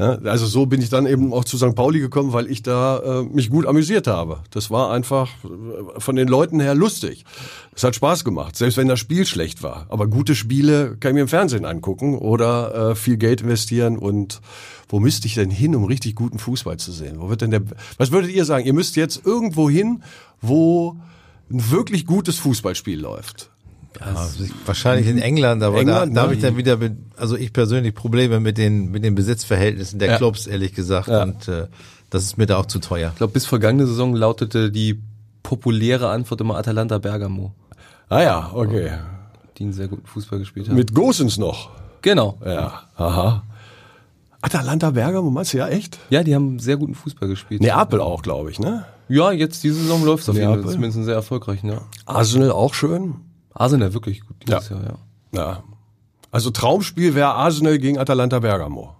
[0.00, 1.74] Also so bin ich dann eben auch zu St.
[1.74, 4.40] Pauli gekommen, weil ich da äh, mich gut amüsiert habe.
[4.50, 7.24] Das war einfach äh, von den Leuten her lustig.
[7.74, 9.86] Es hat Spaß gemacht, selbst wenn das Spiel schlecht war.
[9.90, 14.40] Aber gute Spiele kann ich mir im Fernsehen angucken oder äh, viel Geld investieren und
[14.88, 17.20] wo müsste ich denn hin, um richtig guten Fußball zu sehen?
[17.20, 17.62] Wo wird denn der?
[17.98, 18.64] Was würdet ihr sagen?
[18.64, 20.02] Ihr müsst jetzt irgendwo hin,
[20.40, 20.96] wo
[21.50, 23.50] ein wirklich gutes Fußballspiel läuft.
[23.98, 24.28] Ja,
[24.66, 26.78] wahrscheinlich in England, aber England, da, da habe ich dann wieder,
[27.16, 30.16] also ich persönlich Probleme mit den mit den Besitzverhältnissen der ja.
[30.16, 31.08] Clubs, ehrlich gesagt.
[31.08, 31.24] Ja.
[31.24, 31.66] Und äh,
[32.08, 33.10] das ist mir da auch zu teuer.
[33.10, 35.02] Ich glaube, bis vergangene Saison lautete die
[35.42, 37.52] populäre Antwort immer Atalanta Bergamo.
[38.08, 38.92] Ah ja, okay.
[39.58, 40.76] Die einen sehr guten Fußball gespielt haben.
[40.76, 41.70] Mit Gosens noch.
[42.02, 42.38] Genau.
[42.44, 43.42] Ja, aha.
[44.42, 45.98] Atalanta Bergamo, meinst du ja echt?
[46.08, 47.60] Ja, die haben sehr guten Fußball gespielt.
[47.60, 48.86] Neapel auch, glaube ich, ne?
[49.08, 50.72] Ja, jetzt diese Saison läuft es auf jeden Fall.
[50.72, 51.82] Zumindest sehr erfolgreich, ja.
[52.06, 53.16] Arsenal auch schön.
[53.54, 54.76] Arsenal wirklich gut dieses ja.
[54.76, 54.98] Jahr,
[55.32, 55.38] ja.
[55.38, 55.62] Ja.
[56.30, 58.94] Also Traumspiel wäre Arsenal gegen Atalanta Bergamo.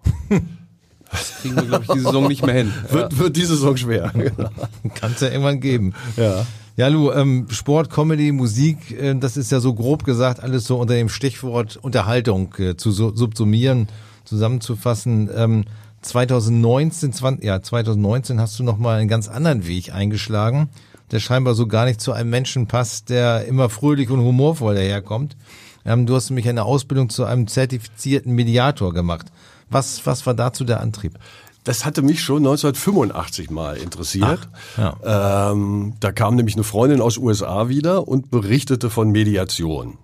[1.10, 2.72] Das kriegen wir, glaube ich, die Saison nicht mehr hin.
[2.90, 4.12] Wird, wird diese Saison schwer.
[4.94, 5.94] Kann es ja irgendwann geben.
[6.16, 6.46] Ja.
[6.76, 10.78] Ja, Lu, ähm, Sport, Comedy, Musik, äh, das ist ja so grob gesagt alles so
[10.78, 13.88] unter dem Stichwort Unterhaltung äh, zu so, subsumieren,
[14.24, 15.28] zusammenzufassen.
[15.34, 15.64] Ähm,
[16.02, 20.70] 2019, 20, ja, 2019 hast du nochmal einen ganz anderen Weg eingeschlagen
[21.10, 25.36] der scheinbar so gar nicht zu einem Menschen passt, der immer fröhlich und humorvoll daherkommt.
[25.84, 29.26] Ähm, du hast nämlich eine Ausbildung zu einem zertifizierten Mediator gemacht.
[29.70, 31.18] Was, was war dazu der Antrieb?
[31.64, 34.48] Das hatte mich schon 1985 mal interessiert.
[34.76, 35.50] Ach, ja.
[35.52, 39.98] ähm, da kam nämlich eine Freundin aus USA wieder und berichtete von Mediation.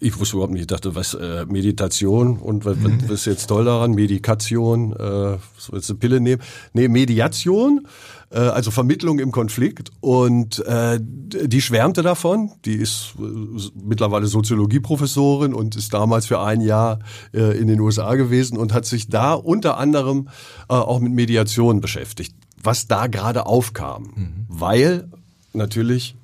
[0.00, 3.66] Ich wusste überhaupt nicht, ich dachte, was äh, Meditation und was, was ist jetzt toll
[3.66, 3.92] daran?
[3.92, 6.42] Medikation, äh, so jetzt eine Pille nehmen.
[6.72, 7.86] Nee, Mediation
[8.30, 9.90] äh, also Vermittlung im Konflikt.
[10.00, 12.52] Und äh, die schwärmte davon.
[12.64, 17.00] Die ist äh, mittlerweile Soziologieprofessorin und ist damals für ein Jahr
[17.32, 20.28] äh, in den USA gewesen und hat sich da unter anderem
[20.68, 24.12] äh, auch mit Mediation beschäftigt, was da gerade aufkam.
[24.14, 24.46] Mhm.
[24.48, 25.08] Weil
[25.52, 26.16] natürlich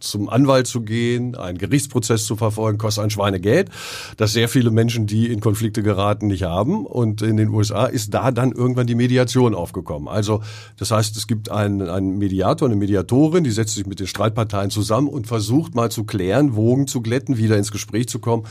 [0.00, 3.70] zum Anwalt zu gehen, einen Gerichtsprozess zu verfolgen, kostet ein Schweinegeld,
[4.16, 6.86] das sehr viele Menschen, die in Konflikte geraten, nicht haben.
[6.86, 10.08] Und in den USA ist da dann irgendwann die Mediation aufgekommen.
[10.08, 10.42] Also
[10.76, 14.70] das heißt, es gibt einen, einen Mediator, eine Mediatorin, die setzt sich mit den Streitparteien
[14.70, 18.44] zusammen und versucht mal zu klären, Wogen zu glätten, wieder ins Gespräch zu kommen,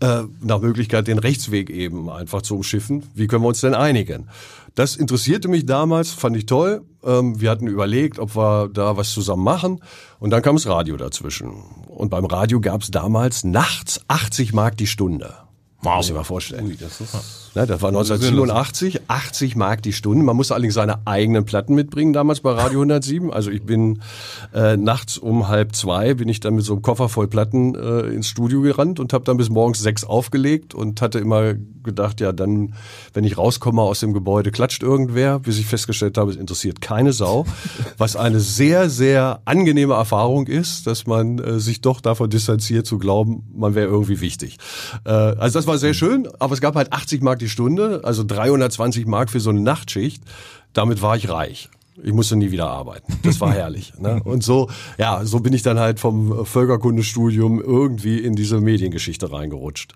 [0.00, 3.04] äh, nach Möglichkeit den Rechtsweg eben einfach zu umschiffen.
[3.14, 4.28] Wie können wir uns denn einigen?
[4.74, 6.82] Das interessierte mich damals, fand ich toll.
[7.04, 9.80] Ähm, wir hatten überlegt, ob wir da was zusammen machen.
[10.20, 11.50] Und dann kam das Radio dazwischen.
[11.88, 15.49] Und beim Radio gab es damals nachts 80 Mark die Stunde.
[15.82, 16.66] Muss ich mal vorstellen.
[16.66, 17.14] Ui, das ist
[17.54, 20.22] Ne, das war 1987, 80 Mark die Stunde.
[20.24, 23.32] Man musste allerdings seine eigenen Platten mitbringen damals bei Radio 107.
[23.32, 24.02] Also ich bin
[24.54, 28.02] äh, nachts um halb zwei, bin ich dann mit so einem Koffer voll Platten äh,
[28.02, 32.32] ins Studio gerannt und habe dann bis morgens sechs aufgelegt und hatte immer gedacht, ja
[32.32, 32.74] dann,
[33.14, 37.12] wenn ich rauskomme aus dem Gebäude, klatscht irgendwer, bis ich festgestellt habe, es interessiert keine
[37.12, 37.46] Sau.
[37.98, 42.98] Was eine sehr, sehr angenehme Erfahrung ist, dass man äh, sich doch davon distanziert zu
[42.98, 44.58] glauben, man wäre irgendwie wichtig.
[45.04, 48.24] Äh, also das war sehr schön, aber es gab halt 80 Mark die Stunde, also
[48.24, 50.20] 320 Mark für so eine Nachtschicht.
[50.72, 51.70] Damit war ich reich.
[52.02, 53.20] Ich musste nie wieder arbeiten.
[53.22, 53.92] Das war herrlich.
[53.98, 54.20] Ne?
[54.24, 59.94] Und so, ja, so bin ich dann halt vom Völkerkundestudium irgendwie in diese Mediengeschichte reingerutscht.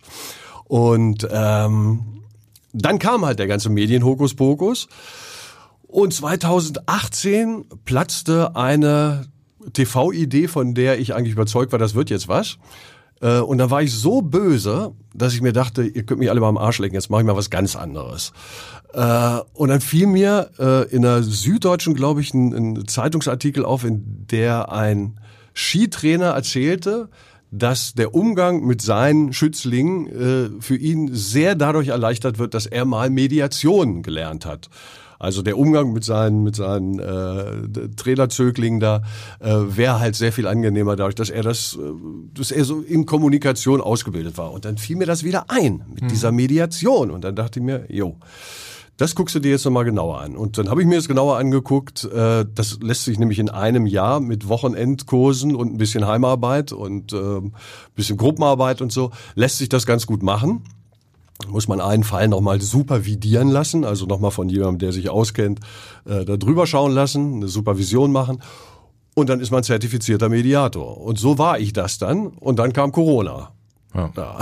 [0.64, 2.22] Und ähm,
[2.72, 4.86] dann kam halt der ganze Medienhokuspokus.
[5.88, 9.26] Und 2018 platzte eine
[9.72, 12.58] TV-Idee, von der ich eigentlich überzeugt war, das wird jetzt was.
[13.20, 16.40] Äh, und dann war ich so böse, dass ich mir dachte, ihr könnt mich alle
[16.40, 18.32] mal am Arsch lecken, jetzt mache ich mal was ganz anderes.
[18.92, 24.26] Äh, und dann fiel mir äh, in der Süddeutschen, glaube ich, ein, Zeitungsartikel auf, in
[24.30, 25.20] der ein
[25.54, 27.08] Skitrainer erzählte,
[27.50, 33.10] dass der Umgang mit seinen Schützlingen für ihn sehr dadurch erleichtert wird, dass er mal
[33.10, 34.68] Mediation gelernt hat.
[35.24, 39.02] Also der Umgang mit seinen, mit seinen äh, Trailerzöglingen da
[39.40, 41.78] äh, wäre halt sehr viel angenehmer dadurch, dass er das, äh,
[42.34, 44.52] dass er so in Kommunikation ausgebildet war.
[44.52, 46.08] Und dann fiel mir das wieder ein mit mhm.
[46.08, 47.10] dieser Mediation.
[47.10, 48.16] Und dann dachte ich mir, jo.
[48.96, 50.36] Das guckst du dir jetzt nochmal genauer an.
[50.36, 52.04] Und dann habe ich mir das genauer angeguckt.
[52.04, 57.12] Äh, das lässt sich nämlich in einem Jahr mit Wochenendkursen und ein bisschen Heimarbeit und
[57.12, 57.52] ein
[57.96, 60.62] bisschen Gruppenarbeit und so, lässt sich das ganz gut machen
[61.48, 65.60] muss man einen Fall nochmal supervidieren lassen, also nochmal von jemandem, der sich auskennt,
[66.04, 68.40] äh, da drüber schauen lassen, eine Supervision machen.
[69.14, 70.98] Und dann ist man zertifizierter Mediator.
[71.00, 72.28] Und so war ich das dann.
[72.28, 73.52] Und dann kam Corona.
[73.94, 74.10] Ja.
[74.16, 74.38] ja.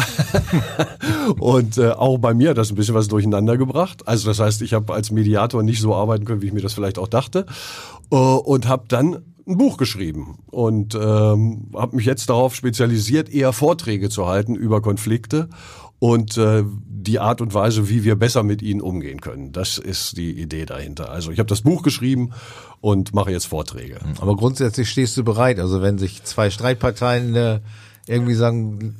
[1.38, 4.08] und äh, auch bei mir hat das ein bisschen was durcheinander gebracht.
[4.08, 6.72] Also das heißt, ich habe als Mediator nicht so arbeiten können, wie ich mir das
[6.72, 7.44] vielleicht auch dachte.
[8.10, 13.52] Äh, und habe dann ein Buch geschrieben und ähm, habe mich jetzt darauf spezialisiert, eher
[13.52, 15.48] Vorträge zu halten über Konflikte
[16.02, 19.52] und äh, die Art und Weise, wie wir besser mit ihnen umgehen können.
[19.52, 21.10] Das ist die Idee dahinter.
[21.10, 22.32] Also ich habe das Buch geschrieben
[22.80, 24.00] und mache jetzt Vorträge.
[24.20, 25.60] Aber grundsätzlich stehst du bereit.
[25.60, 27.60] Also wenn sich zwei Streitparteien äh,
[28.08, 28.96] irgendwie sagen,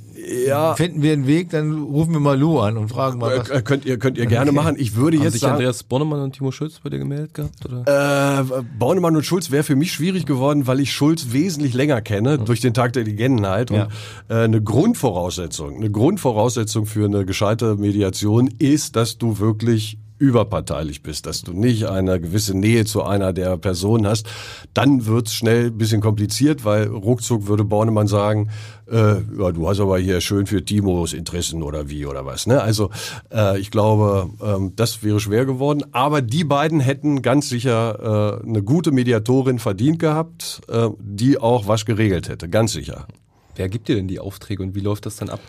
[0.47, 0.75] ja.
[0.75, 3.39] finden wir einen Weg, dann rufen wir mal Lou an und fragen mal.
[3.39, 3.51] Was.
[3.51, 4.77] Äh, könnt ihr könnt ihr gerne machen.
[4.79, 7.65] Ich würde Haben jetzt sich sagen, Andreas Bornemann und Timo Schulz bei dir gemeldet gehabt
[7.65, 8.41] oder?
[8.41, 12.39] Äh, Bornemann und Schulz wäre für mich schwierig geworden, weil ich Schulz wesentlich länger kenne
[12.39, 12.45] mhm.
[12.45, 13.85] durch den Tag der Legendenheit ja.
[13.85, 13.91] und
[14.29, 21.27] äh, eine Grundvoraussetzung, eine Grundvoraussetzung für eine gescheite Mediation ist, dass du wirklich überparteilich bist,
[21.27, 24.29] dass du nicht eine gewisse Nähe zu einer der Personen hast,
[24.73, 28.49] dann wird's schnell ein bisschen kompliziert, weil ruckzuck würde Bornemann sagen,
[28.89, 32.47] äh, ja, du hast aber hier schön für Timos Interessen oder wie oder was.
[32.47, 32.63] Ne?
[32.63, 32.91] Also
[33.35, 35.83] äh, ich glaube, ähm, das wäre schwer geworden.
[35.91, 41.67] Aber die beiden hätten ganz sicher äh, eine gute Mediatorin verdient gehabt, äh, die auch
[41.67, 43.09] was geregelt hätte, ganz sicher.
[43.57, 45.41] Wer gibt dir denn die Aufträge und wie läuft das dann ab?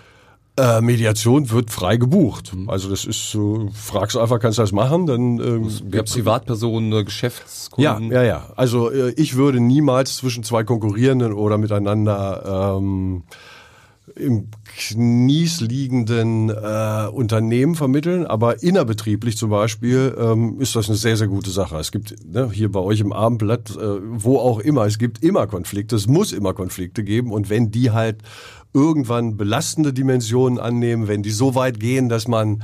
[0.56, 2.54] Äh, Mediation wird frei gebucht.
[2.54, 2.70] Mhm.
[2.70, 5.08] Also das ist so, fragst du einfach, kannst du das machen?
[5.08, 8.12] Dann ähm, ja, Privatpersonen, Geschäftskunden.
[8.12, 8.50] Ja, ja, ja.
[8.56, 13.24] Also äh, ich würde niemals zwischen zwei konkurrierenden oder miteinander ähm,
[14.16, 21.18] im Knies liegenden äh, Unternehmen vermitteln, aber innerbetrieblich zum Beispiel ähm, ist das eine sehr,
[21.18, 21.78] sehr gute Sache.
[21.78, 25.48] Es gibt ne, hier bei euch im Abendblatt, äh, wo auch immer, es gibt immer
[25.48, 28.18] Konflikte, es muss immer Konflikte geben und wenn die halt
[28.74, 32.64] irgendwann belastende Dimensionen annehmen, wenn die so weit gehen, dass man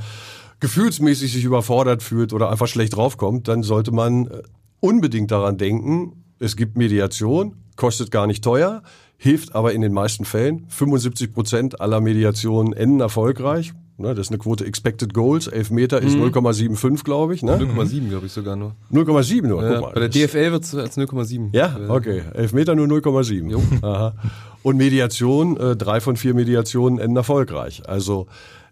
[0.60, 4.42] gefühlsmäßig sich überfordert fühlt oder einfach schlecht draufkommt, dann sollte man äh,
[4.80, 8.82] unbedingt daran denken, es gibt Mediation, kostet gar nicht teuer,
[9.16, 10.66] hilft aber in den meisten Fällen.
[10.68, 13.72] 75 Prozent aller Mediationen enden erfolgreich.
[14.00, 15.46] Ne, das ist eine Quote Expected Goals.
[15.46, 16.24] Elfmeter ist mhm.
[16.24, 17.42] 0,75, glaube ich.
[17.42, 17.56] Ne?
[17.58, 18.74] 0,7, glaube ich sogar nur.
[18.90, 19.92] 0,7 nur, ja, guck mal.
[19.92, 21.50] Bei der DFL wird es als 0,7.
[21.52, 22.22] Ja, okay.
[22.32, 23.82] Elfmeter nur 0,7.
[23.82, 24.14] Aha.
[24.62, 27.82] Und Mediation, äh, drei von vier Mediationen enden erfolgreich.
[27.86, 28.26] Also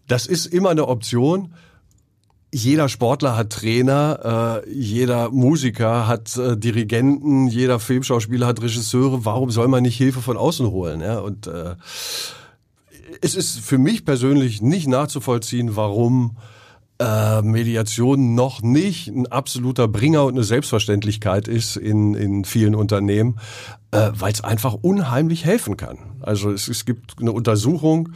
[0.07, 1.53] das ist immer eine Option.
[2.51, 9.27] Jeder Sportler hat Trainer, äh, jeder Musiker hat äh, Dirigenten, jeder Filmschauspieler hat Regisseure.
[9.27, 11.03] Warum soll man nicht Hilfe von außen holen?
[11.03, 11.19] Ja?
[11.19, 11.75] Und äh,
[13.21, 16.37] es ist für mich persönlich nicht nachzuvollziehen, warum
[16.99, 23.39] äh, Mediation noch nicht ein absoluter Bringer und eine Selbstverständlichkeit ist in, in vielen Unternehmen,
[23.93, 25.99] äh, weil es einfach unheimlich helfen kann.
[26.21, 28.11] Also es, es gibt eine Untersuchung,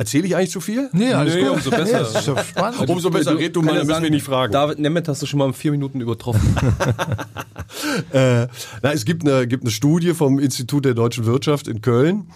[0.00, 0.88] Erzähle ich eigentlich zu viel?
[0.92, 1.54] Nee, alles Nee, gut.
[1.54, 1.90] umso besser.
[1.90, 2.88] Ja, das ist doch spannend.
[2.88, 4.52] Umso besser, red du mal, dann müssen wir nicht fragen.
[4.52, 6.56] David Nemeth hast du schon mal in vier Minuten übertroffen.
[8.12, 8.46] Äh,
[8.82, 12.28] na, es gibt eine, gibt eine Studie vom Institut der deutschen Wirtschaft in Köln.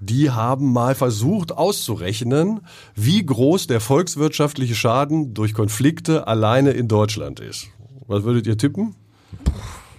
[0.00, 2.60] Die haben mal versucht auszurechnen,
[2.94, 7.68] wie groß der volkswirtschaftliche Schaden durch Konflikte alleine in Deutschland ist.
[8.06, 8.94] Was würdet ihr tippen?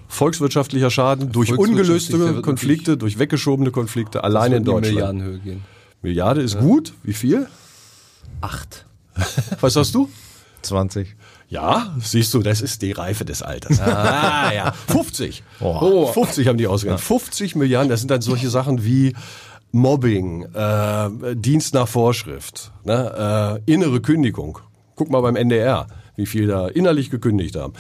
[0.08, 4.96] Volkswirtschaftlicher Schaden durch Volkswirtschaftlich, der ungelöste Konflikte, durch weggeschobene Konflikte alleine in Deutschland.
[4.96, 5.64] Milliardenhöhe gehen.
[6.02, 6.94] Milliarde ist gut.
[7.04, 7.48] Wie viel?
[8.42, 8.86] Acht.
[9.62, 10.10] Was hast du?
[10.64, 11.16] 20.
[11.48, 13.80] Ja, siehst du, das ist die Reife des Alters.
[13.82, 14.72] Ah, ja.
[14.72, 15.44] 50.
[15.60, 16.08] Oh.
[16.08, 17.00] 50 haben die ausgegangen.
[17.00, 19.14] 50 Milliarden, das sind dann solche Sachen wie
[19.72, 24.60] Mobbing, äh, Dienst nach Vorschrift, ne, äh, innere Kündigung.
[24.96, 27.74] Guck mal beim NDR, wie viel da innerlich gekündigt haben.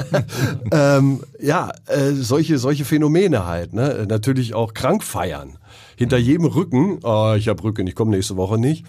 [0.72, 3.74] ähm, ja, äh, solche, solche Phänomene halt.
[3.74, 4.06] Ne?
[4.08, 5.58] Natürlich auch krank feiern.
[5.96, 8.84] Hinter jedem Rücken, oh, ich habe Rücken, ich komme nächste Woche nicht.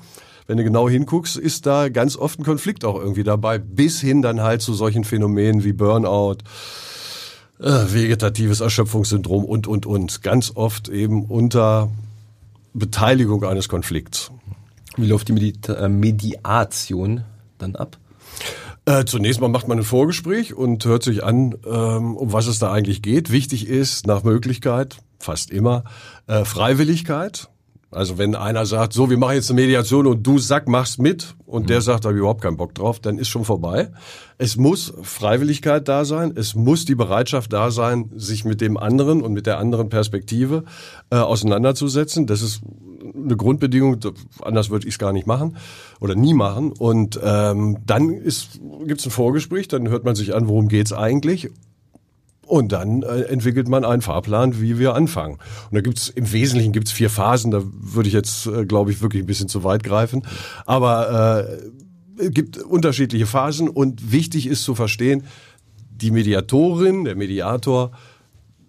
[0.46, 4.22] Wenn du genau hinguckst, ist da ganz oft ein Konflikt auch irgendwie dabei, bis hin
[4.22, 6.38] dann halt zu solchen Phänomenen wie Burnout,
[7.60, 10.22] äh, vegetatives Erschöpfungssyndrom und, und, und.
[10.24, 11.90] Ganz oft eben unter
[12.80, 14.32] Beteiligung eines Konflikts.
[14.98, 17.24] Wie läuft die Medita äh, Mediation
[17.58, 17.98] dann ab?
[18.86, 22.60] Äh, zunächst mal macht man ein Vorgespräch und hört sich an, ähm, um was es
[22.60, 23.32] da eigentlich geht.
[23.32, 25.84] Wichtig ist nach Möglichkeit, fast immer,
[26.28, 27.50] äh, Freiwilligkeit.
[27.92, 31.36] Also wenn einer sagt, so, wir machen jetzt eine Mediation und du Sack machst mit
[31.48, 33.92] und der sagt, da habe ich überhaupt keinen Bock drauf, dann ist schon vorbei.
[34.38, 39.22] Es muss Freiwilligkeit da sein, es muss die Bereitschaft da sein, sich mit dem anderen
[39.22, 40.66] und mit der anderen Perspektive
[41.10, 42.28] äh, auseinanderzusetzen.
[42.28, 42.62] Das ist
[43.16, 43.98] eine Grundbedingung,
[44.42, 45.58] anders würde ich es gar nicht machen
[46.00, 46.72] oder nie machen.
[46.72, 51.50] Und ähm, dann gibt es ein Vorgespräch, dann hört man sich an, worum geht's eigentlich
[52.50, 55.36] und dann äh, entwickelt man einen Fahrplan, wie wir anfangen.
[55.36, 57.52] Und da gibt's im Wesentlichen gibt's vier Phasen.
[57.52, 60.24] Da würde ich jetzt, äh, glaube ich, wirklich ein bisschen zu weit greifen.
[60.66, 61.48] Aber
[62.18, 65.24] äh, gibt unterschiedliche Phasen und wichtig ist zu verstehen,
[65.92, 67.92] die Mediatorin, der Mediator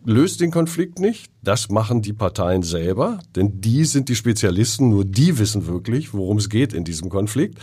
[0.05, 1.31] löst den Konflikt nicht.
[1.43, 4.91] Das machen die Parteien selber, denn die sind die Spezialisten.
[4.91, 7.59] Nur die wissen wirklich, worum es geht in diesem Konflikt.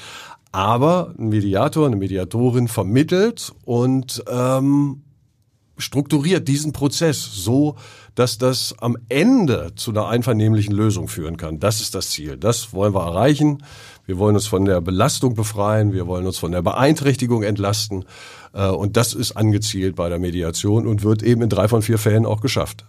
[0.52, 5.04] Aber ein Mediator, eine Mediatorin vermittelt und ähm,
[5.78, 7.76] strukturiert diesen Prozess so,
[8.16, 11.60] dass das am Ende zu einer einvernehmlichen Lösung führen kann.
[11.60, 12.38] Das ist das Ziel.
[12.38, 13.64] Das wollen wir erreichen.
[14.06, 15.94] Wir wollen uns von der Belastung befreien.
[15.94, 18.06] Wir wollen uns von der Beeinträchtigung entlasten.
[18.54, 21.98] Äh, Und das ist angezielt bei der Mediation und wird eben in drei von vier
[21.98, 22.86] Fällen auch geschafft.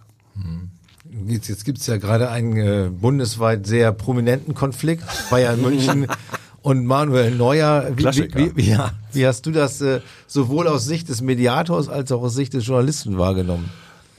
[1.27, 6.07] Jetzt, jetzt gibt es ja gerade einen äh, bundesweit sehr prominenten Konflikt, Bayern München
[6.61, 7.91] und Manuel Neuer.
[7.95, 11.89] Wie, wie, wie, wie, ja, wie hast du das äh, sowohl aus Sicht des Mediators
[11.89, 13.69] als auch aus Sicht des Journalisten wahrgenommen?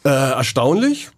[0.04, 1.10] Äh, erstaunlich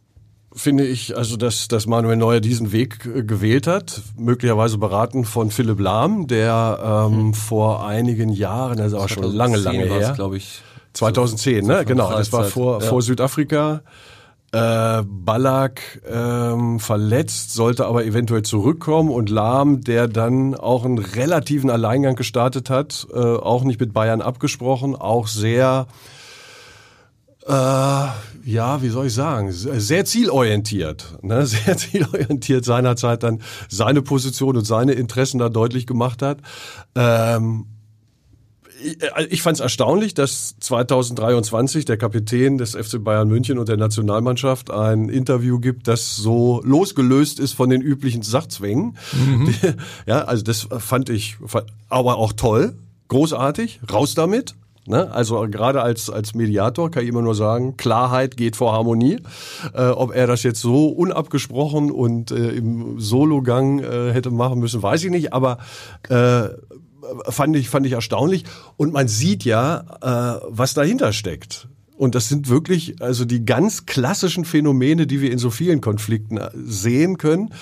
[0.54, 5.50] finde ich, also dass, dass Manuel Neuer diesen Weg äh, gewählt hat, möglicherweise beraten von
[5.50, 10.62] Philipp Lahm, der ähm, vor einigen Jahren, also auch schon lange, lange her, glaube ich.
[10.94, 11.84] 2010, so ne?
[11.86, 12.88] Genau, das war vor, ja.
[12.88, 13.82] vor Südafrika.
[14.54, 21.70] Äh, Ballack ähm, verletzt, sollte aber eventuell zurückkommen und Lahm, der dann auch einen relativen
[21.70, 25.86] Alleingang gestartet hat, äh, auch nicht mit Bayern abgesprochen, auch sehr
[27.46, 27.52] äh,
[28.44, 31.46] ja, wie soll ich sagen, sehr zielorientiert, ne?
[31.46, 36.38] sehr zielorientiert seinerzeit dann seine Position und seine Interessen da deutlich gemacht hat.
[36.94, 37.66] Ähm,
[38.82, 38.98] ich,
[39.30, 44.70] ich fand es erstaunlich, dass 2023 der Kapitän des FC Bayern München und der Nationalmannschaft
[44.70, 48.96] ein Interview gibt, das so losgelöst ist von den üblichen Sachzwängen.
[50.06, 51.36] Ja, also das fand ich
[51.88, 52.74] aber auch toll,
[53.08, 54.54] großartig, raus damit.
[54.86, 55.10] Ne?
[55.12, 59.18] Also gerade als, als Mediator kann ich immer nur sagen, Klarheit geht vor Harmonie.
[59.74, 64.82] Äh, ob er das jetzt so unabgesprochen und äh, im Sologang äh, hätte machen müssen,
[64.82, 65.32] weiß ich nicht.
[65.32, 65.58] Aber
[66.08, 66.48] äh,
[67.28, 68.44] fand ich fand ich erstaunlich.
[68.76, 71.68] Und man sieht ja, äh, was dahinter steckt.
[71.96, 76.36] Und das sind wirklich also die ganz klassischen Phänomene, die wir in so vielen Konflikten
[76.36, 77.54] äh, sehen können.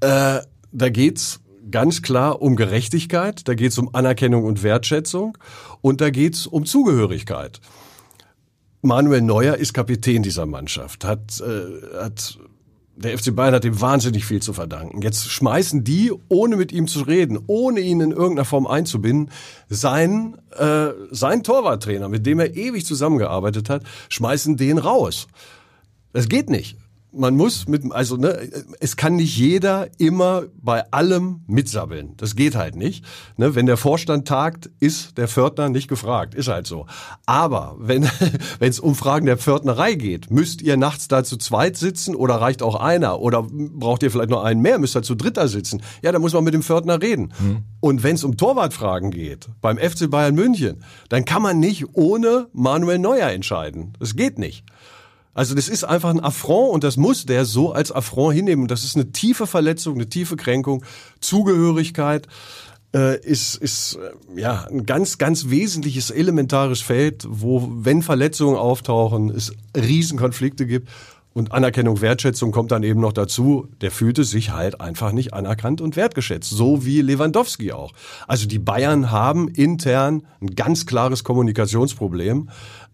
[0.00, 0.40] Äh,
[0.72, 5.38] da geht's ganz klar um Gerechtigkeit, da geht's um Anerkennung und Wertschätzung
[5.80, 7.60] und da geht's um Zugehörigkeit.
[8.82, 12.38] Manuel Neuer ist Kapitän dieser Mannschaft, hat, äh, hat
[12.98, 15.02] der FC Bayern hat ihm wahnsinnig viel zu verdanken.
[15.02, 19.30] Jetzt schmeißen die, ohne mit ihm zu reden, ohne ihn in irgendeiner Form einzubinden,
[19.68, 25.28] seinen, äh, seinen Torwarttrainer, mit dem er ewig zusammengearbeitet hat, schmeißen den raus.
[26.12, 26.76] Das geht nicht.
[27.18, 28.48] Man muss mit, also ne,
[28.80, 32.16] es kann nicht jeder immer bei allem mitsabbeln.
[32.16, 33.04] Das geht halt nicht.
[33.36, 36.34] Ne, wenn der Vorstand tagt, ist der Pförtner nicht gefragt.
[36.34, 36.86] Ist halt so.
[37.26, 38.08] Aber wenn
[38.58, 42.36] wenn es um Fragen der Pförtnerei geht, müsst ihr nachts da zu zweit sitzen oder
[42.36, 43.20] reicht auch einer?
[43.20, 45.82] Oder braucht ihr vielleicht noch einen mehr, müsst ihr zu dritter sitzen?
[46.02, 47.32] Ja, da muss man mit dem Pförtner reden.
[47.38, 47.64] Hm.
[47.80, 52.48] Und wenn es um Torwartfragen geht, beim FC Bayern München, dann kann man nicht ohne
[52.52, 53.92] Manuel Neuer entscheiden.
[53.98, 54.64] Das geht nicht.
[55.34, 58.66] Also das ist einfach ein Affront und das muss der so als Affront hinnehmen.
[58.66, 60.84] Das ist eine tiefe Verletzung, eine tiefe Kränkung.
[61.20, 62.26] Zugehörigkeit
[62.94, 69.30] äh, ist, ist äh, ja ein ganz, ganz wesentliches, elementares Feld, wo, wenn Verletzungen auftauchen,
[69.30, 70.88] es Riesenkonflikte gibt.
[71.34, 73.68] Und Anerkennung, Wertschätzung kommt dann eben noch dazu.
[73.80, 76.50] Der fühlte sich halt einfach nicht anerkannt und wertgeschätzt.
[76.50, 77.92] So wie Lewandowski auch.
[78.26, 82.48] Also die Bayern haben intern ein ganz klares Kommunikationsproblem.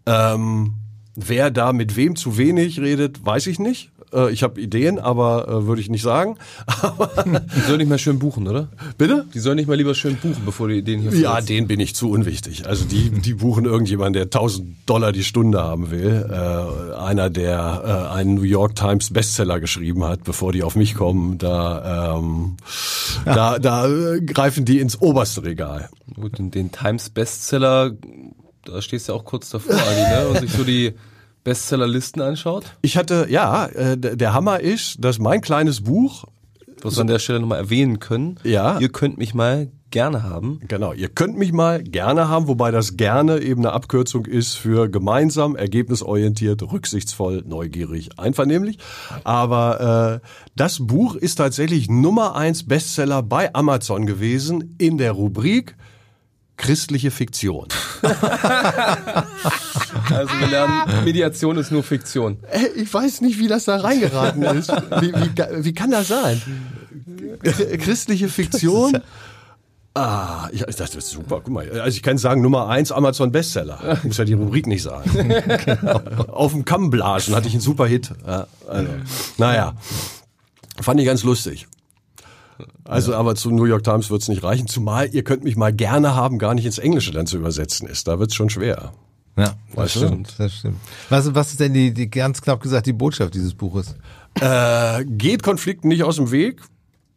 [0.04, 0.74] Ähm,
[1.16, 3.90] Wer da mit wem zu wenig redet, weiß ich nicht.
[4.14, 6.36] Äh, ich habe Ideen, aber äh, würde ich nicht sagen.
[7.56, 8.68] die sollen nicht mal schön buchen, oder?
[8.98, 9.26] Bitte?
[9.34, 11.94] Die sollen nicht mal lieber schön buchen, bevor die Ideen hier Ja, den bin ich
[11.94, 12.66] zu unwichtig.
[12.66, 16.28] Also die, die buchen irgendjemanden, der 1000 Dollar die Stunde haben will.
[16.30, 20.94] Äh, einer, der äh, einen New York Times Bestseller geschrieben hat, bevor die auf mich
[20.94, 21.38] kommen.
[21.38, 22.56] Da, ähm,
[23.26, 23.34] ja.
[23.34, 25.88] da, da äh, greifen die ins oberste Regal.
[26.14, 27.92] Gut, den, den Times Bestseller
[28.64, 30.28] da stehst du ja auch kurz davor, Adi, ne?
[30.28, 30.94] und sich so die
[31.44, 32.64] Bestsellerlisten anschaut.
[32.82, 36.24] Ich hatte, ja, äh, der Hammer ist, dass mein kleines Buch
[36.84, 38.36] was wir an der Stelle nochmal erwähnen können.
[38.44, 38.78] Ja.
[38.78, 40.60] Ihr könnt mich mal gerne haben.
[40.68, 44.88] Genau, ihr könnt mich mal gerne haben, wobei das gerne eben eine Abkürzung ist für
[44.88, 48.78] gemeinsam, ergebnisorientiert, rücksichtsvoll, neugierig, einvernehmlich.
[49.22, 55.76] Aber äh, das Buch ist tatsächlich Nummer eins Bestseller bei Amazon gewesen in der Rubrik
[56.56, 57.68] christliche Fiktion.
[58.02, 58.14] also
[60.38, 62.38] wir lernen, Mediation ist nur Fiktion.
[62.76, 64.70] Ich weiß nicht, wie das da reingeraten ist.
[65.00, 66.40] Wie, wie, wie kann das sein?
[67.42, 68.98] Christliche Fiktion.
[69.96, 71.40] Ah, ich, das ist super.
[71.44, 73.78] Guck mal, also ich kann sagen Nummer eins Amazon Bestseller.
[73.98, 75.08] Ich muss ja die Rubrik nicht sagen.
[75.64, 76.00] genau.
[76.32, 78.10] Auf dem Kammblasen hatte ich einen super Hit.
[78.26, 78.90] Ja, also,
[79.38, 79.74] naja,
[80.80, 81.68] fand ich ganz lustig.
[82.84, 83.18] Also ja.
[83.18, 86.14] aber zu New York Times wird es nicht reichen, zumal ihr könnt mich mal gerne
[86.14, 88.06] haben, gar nicht ins Englische dann zu übersetzen ist.
[88.08, 88.92] Da wird es schon schwer.
[89.36, 90.76] Ja, das stimmt, das stimmt.
[91.08, 93.96] Was, was ist denn die, die, ganz knapp gesagt, die Botschaft dieses Buches?
[94.40, 96.62] Äh, geht Konflikten nicht aus dem Weg.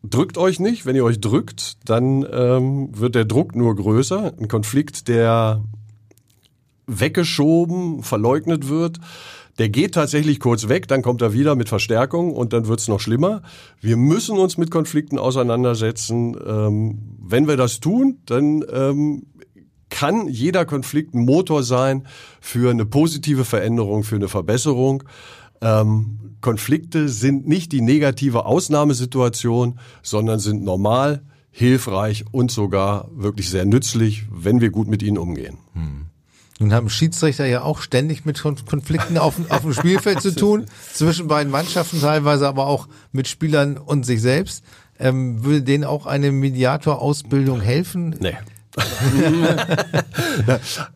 [0.04, 0.86] Drückt euch nicht.
[0.86, 4.34] Wenn ihr euch drückt, dann ähm, wird der Druck nur größer.
[4.40, 5.62] Ein Konflikt, der
[6.88, 9.00] weggeschoben, verleugnet wird,
[9.58, 13.00] der geht tatsächlich kurz weg, dann kommt er wieder mit Verstärkung und dann wird's noch
[13.00, 13.42] schlimmer.
[13.82, 16.38] Wir müssen uns mit Konflikten auseinandersetzen.
[16.46, 19.24] Ähm, wenn wir das tun, dann ähm,
[19.90, 22.06] kann jeder Konflikt ein Motor sein
[22.40, 25.04] für eine positive Veränderung, für eine Verbesserung.
[25.62, 33.66] Ähm, Konflikte sind nicht die negative Ausnahmesituation, sondern sind normal, hilfreich und sogar wirklich sehr
[33.66, 35.58] nützlich, wenn wir gut mit ihnen umgehen.
[35.74, 36.06] Hm.
[36.60, 41.28] Nun haben Schiedsrichter ja auch ständig mit Konflikten auf, auf dem Spielfeld zu tun, zwischen
[41.28, 44.64] beiden Mannschaften teilweise, aber auch mit Spielern und sich selbst.
[45.00, 48.16] Ähm, würde denen auch eine Mediatorausbildung helfen?
[48.20, 48.36] Nee.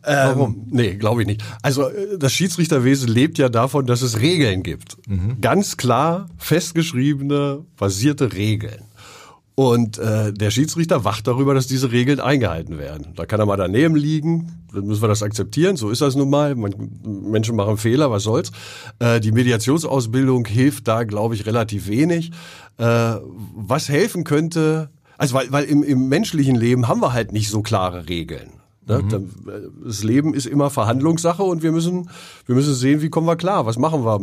[0.02, 0.54] Warum?
[0.54, 1.42] Ähm, nee, glaube ich nicht.
[1.62, 4.96] Also äh, das Schiedsrichterwesen lebt ja davon, dass es Regeln gibt.
[5.08, 5.40] Mhm.
[5.40, 8.84] Ganz klar festgeschriebene, basierte Regeln.
[9.54, 13.08] Und äh, der Schiedsrichter wacht darüber, dass diese Regeln eingehalten werden.
[13.16, 16.30] Da kann er mal daneben liegen, dann müssen wir das akzeptieren, so ist das nun
[16.30, 16.54] mal.
[16.54, 16.74] Man,
[17.04, 18.50] Menschen machen Fehler, was soll's.
[18.98, 22.32] Äh, die Mediationsausbildung hilft da, glaube ich, relativ wenig.
[22.78, 23.16] Äh,
[23.54, 24.88] was helfen könnte,
[25.18, 28.52] also weil, weil im, im menschlichen Leben haben wir halt nicht so klare Regeln.
[28.86, 29.02] Ne?
[29.02, 29.30] Mhm.
[29.84, 32.08] Das Leben ist immer Verhandlungssache und wir müssen,
[32.46, 34.20] wir müssen sehen, wie kommen wir klar, was machen wir,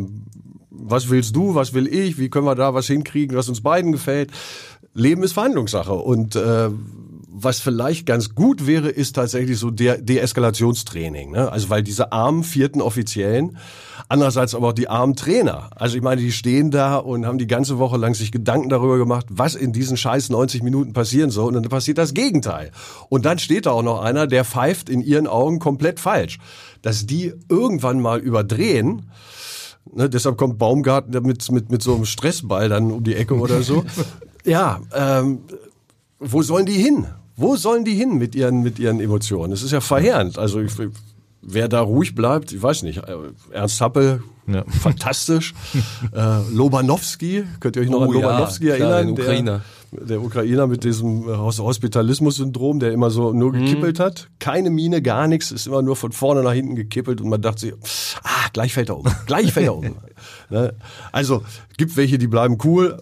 [0.82, 3.92] was willst du, was will ich, wie können wir da was hinkriegen, was uns beiden
[3.92, 4.32] gefällt.
[4.94, 6.70] Leben ist Verhandlungssache und äh,
[7.32, 11.32] was vielleicht ganz gut wäre, ist tatsächlich so der Deeskalationstraining.
[11.32, 11.52] Ne?
[11.52, 13.58] Also weil diese armen vierten Offiziellen,
[14.10, 15.70] andererseits aber auch die armen Trainer.
[15.76, 18.98] Also ich meine, die stehen da und haben die ganze Woche lang sich Gedanken darüber
[18.98, 21.48] gemacht, was in diesen scheiß 90 Minuten passieren soll.
[21.48, 22.72] Und dann passiert das Gegenteil.
[23.08, 26.40] Und dann steht da auch noch einer, der pfeift in ihren Augen komplett falsch.
[26.82, 29.12] Dass die irgendwann mal überdrehen,
[29.94, 33.64] Ne, deshalb kommt Baumgarten mit, mit, mit so einem Stressball dann um die Ecke oder
[33.64, 33.84] so.
[34.46, 35.40] ja, ähm,
[36.20, 37.08] wo sollen die hin?
[37.36, 39.52] Wo sollen die hin mit ihren, mit ihren Emotionen?
[39.52, 40.38] Das ist ja verheerend.
[40.38, 40.74] Also ich,
[41.42, 42.98] wer da ruhig bleibt, ich weiß nicht.
[42.98, 43.16] Äh,
[43.52, 44.64] Ernst Happel, ja.
[44.68, 45.54] fantastisch.
[46.14, 49.16] äh, Lobanowski, könnt ihr euch noch oh, an Lobanowski ja, erinnern?
[49.16, 49.62] Klar, der, der
[50.22, 54.30] Ukrainer mit diesem äh, Hos- Hospitalismus-Syndrom, der immer so nur gekippelt hat.
[54.40, 57.62] Keine Miene, gar nichts, ist immer nur von vorne nach hinten gekippelt und man dachte
[57.62, 57.74] sich,
[58.24, 59.96] ah, gleich fällt er um, gleich fällt er um.
[60.50, 60.74] ne?
[61.12, 61.44] Also,
[61.78, 63.02] gibt welche, die bleiben cool.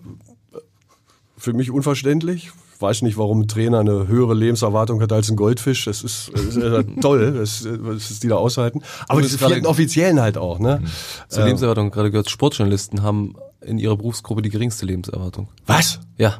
[1.38, 2.52] Für mich unverständlich.
[2.76, 5.86] Ich weiß nicht, warum ein Trainer eine höhere Lebenserwartung hat als ein Goldfisch.
[5.86, 8.82] Das ist, das ist ja toll, das ist die da aushalten.
[9.08, 10.82] Aber diese vierten Offiziellen halt auch, ne?
[11.28, 15.48] Zur Lebenserwartung gerade gehört, Sportjournalisten haben in ihrer Berufsgruppe die geringste Lebenserwartung.
[15.66, 16.00] Was?
[16.18, 16.40] Ja,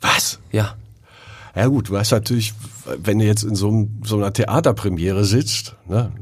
[0.00, 0.38] Was?
[0.52, 0.74] ja.
[1.54, 2.52] Ja gut, du hast natürlich,
[2.84, 6.12] wenn du jetzt in so, einem, so einer Theaterpremiere sitzt, ne,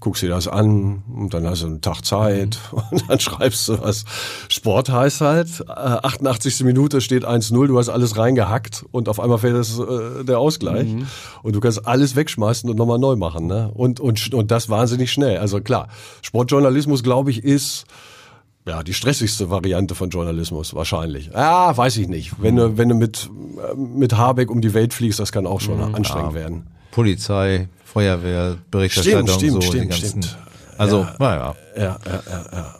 [0.00, 2.58] guckst dir das an und dann hast du einen Tag Zeit
[2.90, 4.04] und dann schreibst du was.
[4.48, 6.64] Sport heißt halt, äh, 88.
[6.64, 10.88] Minute steht 1-0, du hast alles reingehackt und auf einmal fällt das, äh, der Ausgleich
[11.44, 13.46] und du kannst alles wegschmeißen und nochmal neu machen.
[13.46, 13.70] Ne?
[13.72, 15.38] Und, und, und das wahnsinnig schnell.
[15.38, 15.88] Also klar,
[16.22, 17.84] Sportjournalismus, glaube ich, ist
[18.66, 21.30] ja, die stressigste Variante von Journalismus wahrscheinlich.
[21.32, 22.32] Ja, weiß ich nicht.
[22.42, 25.60] Wenn du, wenn du mit, äh, mit Habeck um die Welt fliegst, das kann auch
[25.60, 26.66] schon anstrengend werden.
[26.90, 30.38] Polizei, Feuerwehr, Berichterstattung, Stimmt, stimmt, so stimmt, stimmt.
[30.78, 31.54] Also, naja.
[31.76, 31.98] Ja, ja,
[32.28, 32.74] ja, ja.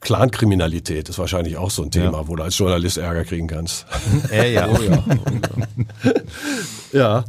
[0.00, 3.86] Clankriminalität ist wahrscheinlich auch so ein Thema, wo du als Journalist Ärger kriegen kannst.
[4.32, 4.68] Ja, ja.
[4.68, 6.12] Oh ja.
[6.92, 7.24] ja.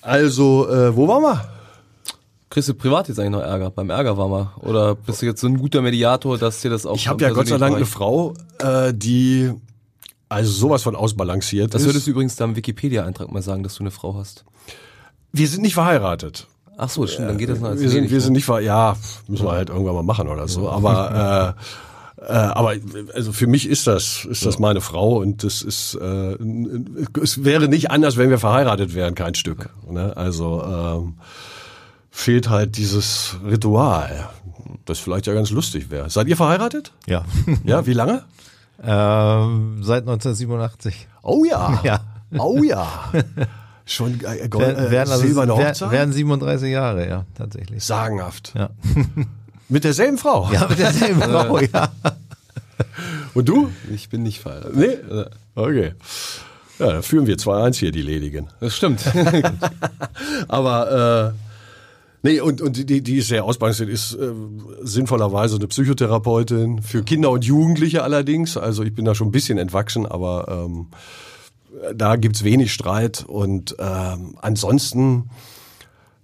[0.00, 1.53] Also, äh, wo waren wir?
[2.50, 3.70] Kriegst du privat jetzt eigentlich noch Ärger?
[3.70, 4.52] Beim Ärger war mal?
[4.60, 7.30] Oder bist du jetzt so ein guter Mediator, dass dir das auch Ich habe ja
[7.30, 9.52] Gott sei Dank eine Frau, äh, die
[10.28, 11.88] also sowas von ausbalanciert Das ist.
[11.88, 14.44] würdest du übrigens da im Wikipedia-Eintrag mal sagen, dass du eine Frau hast.
[15.32, 16.46] wir sind nicht verheiratet.
[16.76, 18.96] Ach so, stimmt, dann geht das noch als wir sind, wir sind nicht ver ja
[19.28, 21.54] müssen wir halt irgendwann mal machen oder so aber
[22.20, 22.74] äh, äh, aber
[23.14, 26.36] also für mich ist das ist das meine Frau und das ist äh,
[27.22, 30.16] es wäre nicht anders wenn wir verheiratet wären kein Stück ne?
[30.16, 31.14] also ähm,
[32.16, 34.28] fehlt halt dieses Ritual
[34.84, 37.24] das vielleicht ja ganz lustig wäre seid ihr verheiratet Ja.
[37.64, 38.22] ja wie lange
[38.82, 41.08] ähm, seit 1987.
[41.22, 42.00] oh ja Ja.
[42.38, 42.88] oh ja
[43.84, 47.84] schon äh, Gold, Werden, äh, werden, also, silberne Hochzeit werden 37 Jahre, ja, tatsächlich.
[47.84, 48.70] sagenhaft Ja.
[49.68, 51.92] mit derselben Frau Ja, mit derselben Frau, ja.
[53.34, 54.76] und du Ich bin nicht verheiratet.
[54.76, 54.96] Nee?
[55.54, 55.94] Okay.
[56.78, 58.48] Ja, da führen wir 2-1 hier, die Ledigen.
[58.60, 59.02] Das stimmt.
[60.48, 61.53] Aber, äh,
[62.24, 64.32] nee, und, und die, die ist sehr ausbalanciert, ist äh,
[64.82, 68.56] sinnvollerweise eine Psychotherapeutin, für Kinder und Jugendliche allerdings.
[68.56, 70.86] Also ich bin da schon ein bisschen entwachsen, aber ähm,
[71.94, 73.24] da gibt's wenig Streit.
[73.26, 75.30] Und ähm, ansonsten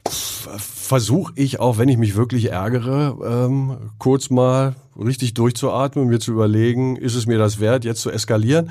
[0.09, 6.32] versuche ich auch, wenn ich mich wirklich ärgere, ähm, kurz mal richtig durchzuatmen, mir zu
[6.32, 8.70] überlegen, ist es mir das wert, jetzt zu eskalieren.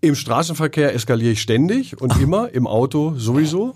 [0.00, 3.74] Im Straßenverkehr eskaliere ich ständig und immer, im Auto sowieso.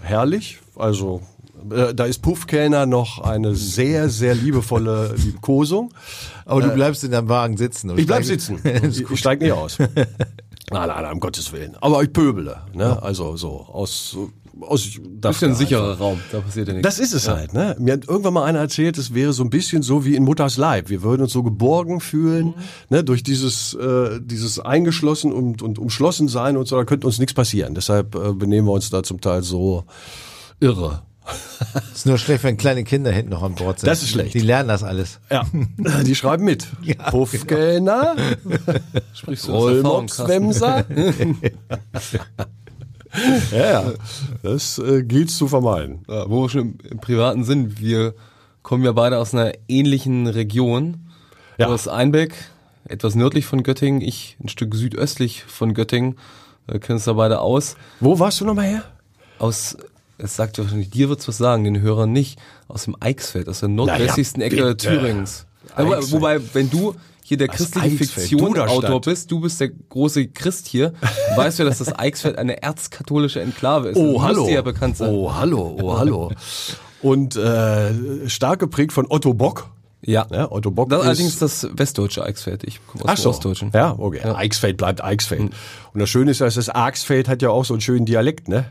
[0.00, 0.58] Herrlich.
[0.76, 1.22] Also
[1.70, 5.92] äh, da ist Puffkellner noch eine sehr, sehr liebevolle Liebkosung.
[6.44, 7.96] Aber du bleibst in deinem Wagen sitzen.
[7.96, 8.60] Ich bleib sitzen.
[8.82, 9.78] Ich, steig nicht aus.
[9.78, 11.76] Nein, nein, nein, um Gottes Willen.
[11.80, 12.62] Aber ich pöbele.
[12.72, 13.00] Ne?
[13.02, 14.16] Also so aus,
[14.60, 14.88] aus
[15.20, 16.88] Das ist ja ein sicherer Raum, da passiert ja nichts.
[16.88, 17.76] das ist es halt, ne?
[17.78, 20.56] Mir hat irgendwann mal einer erzählt, es wäre so ein bisschen so wie in Mutters
[20.56, 20.88] Leib.
[20.88, 22.54] Wir würden uns so geborgen fühlen,
[22.88, 23.04] ne?
[23.04, 27.34] Durch dieses, äh, dieses eingeschlossen und, und umschlossen sein und so, da könnte uns nichts
[27.34, 27.74] passieren.
[27.74, 29.84] Deshalb äh, benehmen wir uns da zum Teil so
[30.60, 31.02] irre.
[31.94, 33.86] Ist nur schlecht, wenn kleine Kinder hinten noch an Bord sind.
[33.88, 34.34] Das ist schlecht.
[34.34, 35.20] Die lernen das alles.
[35.30, 35.46] Ja,
[36.04, 36.66] die schreiben mit.
[37.10, 38.16] Puffkellner,
[39.14, 39.52] Sprichst du?
[39.52, 40.84] Rollmopswemser.
[43.52, 43.92] ja, ja,
[44.42, 46.04] das äh, gilt zu vermeiden.
[46.08, 48.14] Ja, wo wir schon im, im privaten sind, wir
[48.62, 51.06] kommen ja beide aus einer ähnlichen Region.
[51.58, 51.66] Ja.
[51.66, 52.34] Du aus Einbeck,
[52.84, 56.16] etwas nördlich von Göttingen, ich ein Stück südöstlich von Göttingen.
[56.66, 57.76] Wir kennen uns da beide aus.
[58.00, 58.84] Wo warst du nochmal her?
[59.38, 59.76] Aus,
[60.22, 63.60] es sagt ja wahrscheinlich, dir wird's was sagen, den Hörern nicht, aus dem Eichsfeld, aus
[63.60, 64.88] der nordwestlichsten ja, Ecke bitte.
[64.88, 65.46] Thürings.
[65.74, 66.12] Aber, Eichsfeld.
[66.12, 66.94] wobei, wenn du
[67.24, 68.28] hier der christliche Eichsfeld?
[68.28, 70.92] Fiktion-Autor bist, du bist der große Christ hier,
[71.36, 73.96] weißt du, dass das Eichsfeld eine erzkatholische Enklave ist.
[73.96, 74.48] Oh, das hallo.
[74.48, 75.10] Ja bekannt sein.
[75.10, 76.32] Oh, hallo, oh, hallo.
[77.00, 79.68] Und äh, stark geprägt von Otto Bock.
[80.04, 80.26] Ja.
[80.32, 82.64] Ja, Otto Bock Das ist- allerdings das westdeutsche Eichsfeld.
[82.64, 83.30] Ich komme aus Ach dem so.
[83.30, 83.70] Ostdeutschen.
[83.72, 84.20] Ja, okay.
[84.22, 85.40] Eichsfeld bleibt Eichsfeld.
[85.92, 88.66] Und das Schöne ist, dass das Arxfeld hat ja auch so einen schönen Dialekt, ne?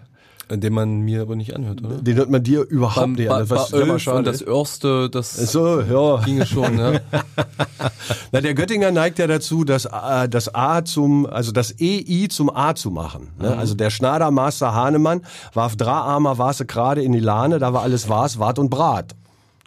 [0.60, 1.96] Den man mir aber nicht anhört, oder?
[1.96, 3.50] Den hört man dir überhaupt nicht an.
[3.50, 4.48] Was selber Ölf schade und das ist.
[4.48, 6.18] Örste, das So, ja.
[6.26, 7.00] ginge schon, ja.
[8.32, 12.50] Na, der Göttinger neigt ja dazu, das, äh, das A zum, also das EI zum
[12.56, 13.30] A zu machen.
[13.40, 13.56] Ne?
[13.58, 15.22] Also der Schnadermaster Hahnemann
[15.54, 19.16] warf Draharmer Wase gerade in die Lahne, da war alles Was, Wart und Brat.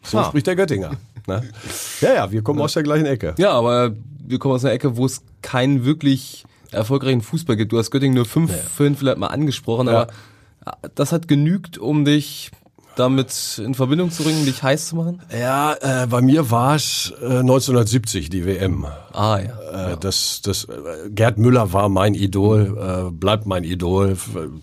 [0.03, 0.24] So Ah.
[0.24, 0.93] spricht der Göttinger.
[1.26, 1.43] Ne?
[2.01, 3.35] Ja, ja, wir kommen aus der gleichen Ecke.
[3.39, 3.93] Ja, aber
[4.26, 7.72] wir kommen aus einer Ecke, wo es keinen wirklich erfolgreichen Fußball gibt.
[7.72, 10.03] Du hast Göttingen nur fünf, vorhin vielleicht mal angesprochen, Ja.
[10.03, 10.12] aber
[10.94, 12.50] das hat genügt, um dich
[12.96, 15.20] damit in Verbindung zu bringen, dich heiß zu machen?
[15.32, 18.86] Ja, äh, bei mir war es äh, 1970 die WM.
[19.12, 19.92] Ah ja.
[19.92, 24.16] Äh, das, das, äh, Gerd Müller war mein Idol, äh, bleibt mein Idol,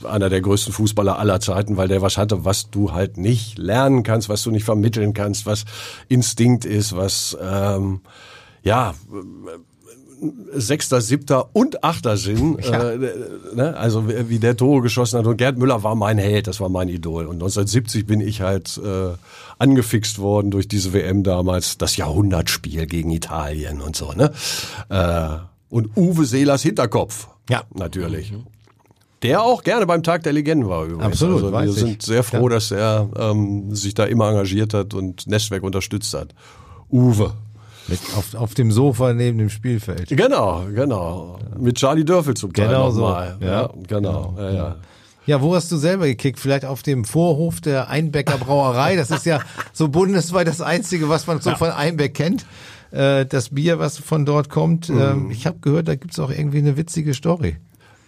[0.04, 4.04] einer der größten Fußballer aller Zeiten, weil der was hatte, was du halt nicht lernen
[4.04, 5.66] kannst, was du nicht vermitteln kannst, was
[6.08, 8.02] Instinkt ist, was ähm,
[8.64, 8.93] ja
[10.54, 12.58] Sechster, Siebter und Achter Sinn.
[12.72, 12.98] Äh,
[13.56, 13.76] ne?
[13.76, 15.26] Also wie der Tore geschossen hat.
[15.26, 17.26] Und Gerd Müller war mein Held, das war mein Idol.
[17.26, 19.14] Und 1970 bin ich halt äh,
[19.58, 24.14] angefixt worden durch diese WM damals, das Jahrhundertspiel gegen Italien und so.
[24.14, 24.32] Ne?
[24.90, 25.38] Äh,
[25.70, 27.28] und Uwe Seelers Hinterkopf.
[27.50, 27.64] Ja.
[27.74, 28.34] Natürlich.
[29.24, 31.06] Der auch gerne beim Tag der Legenden war übrigens.
[31.06, 31.76] Absolut, Also wir ich.
[31.76, 36.34] sind sehr froh, dass er ähm, sich da immer engagiert hat und Nestwerk unterstützt hat.
[36.90, 37.34] Uwe.
[38.16, 40.08] Auf, auf dem Sofa neben dem Spielfeld.
[40.10, 41.40] Genau, genau.
[41.60, 43.02] Mit Charlie Dörfel zum Teil Genau so.
[43.02, 43.38] nochmal.
[43.42, 43.48] Ja.
[43.48, 44.36] Ja, genau.
[44.38, 44.76] Ja, ja.
[45.28, 46.40] Ja, wo hast du selber gekickt?
[46.40, 48.96] Vielleicht auf dem Vorhof der Einbecker Brauerei.
[48.96, 49.40] Das ist ja
[49.72, 52.46] so bundesweit das Einzige, was man so von Einbeck kennt.
[52.92, 54.90] Äh, Das Bier, was von dort kommt.
[54.90, 57.58] Ähm, Ich habe gehört, da gibt's auch irgendwie eine witzige Story.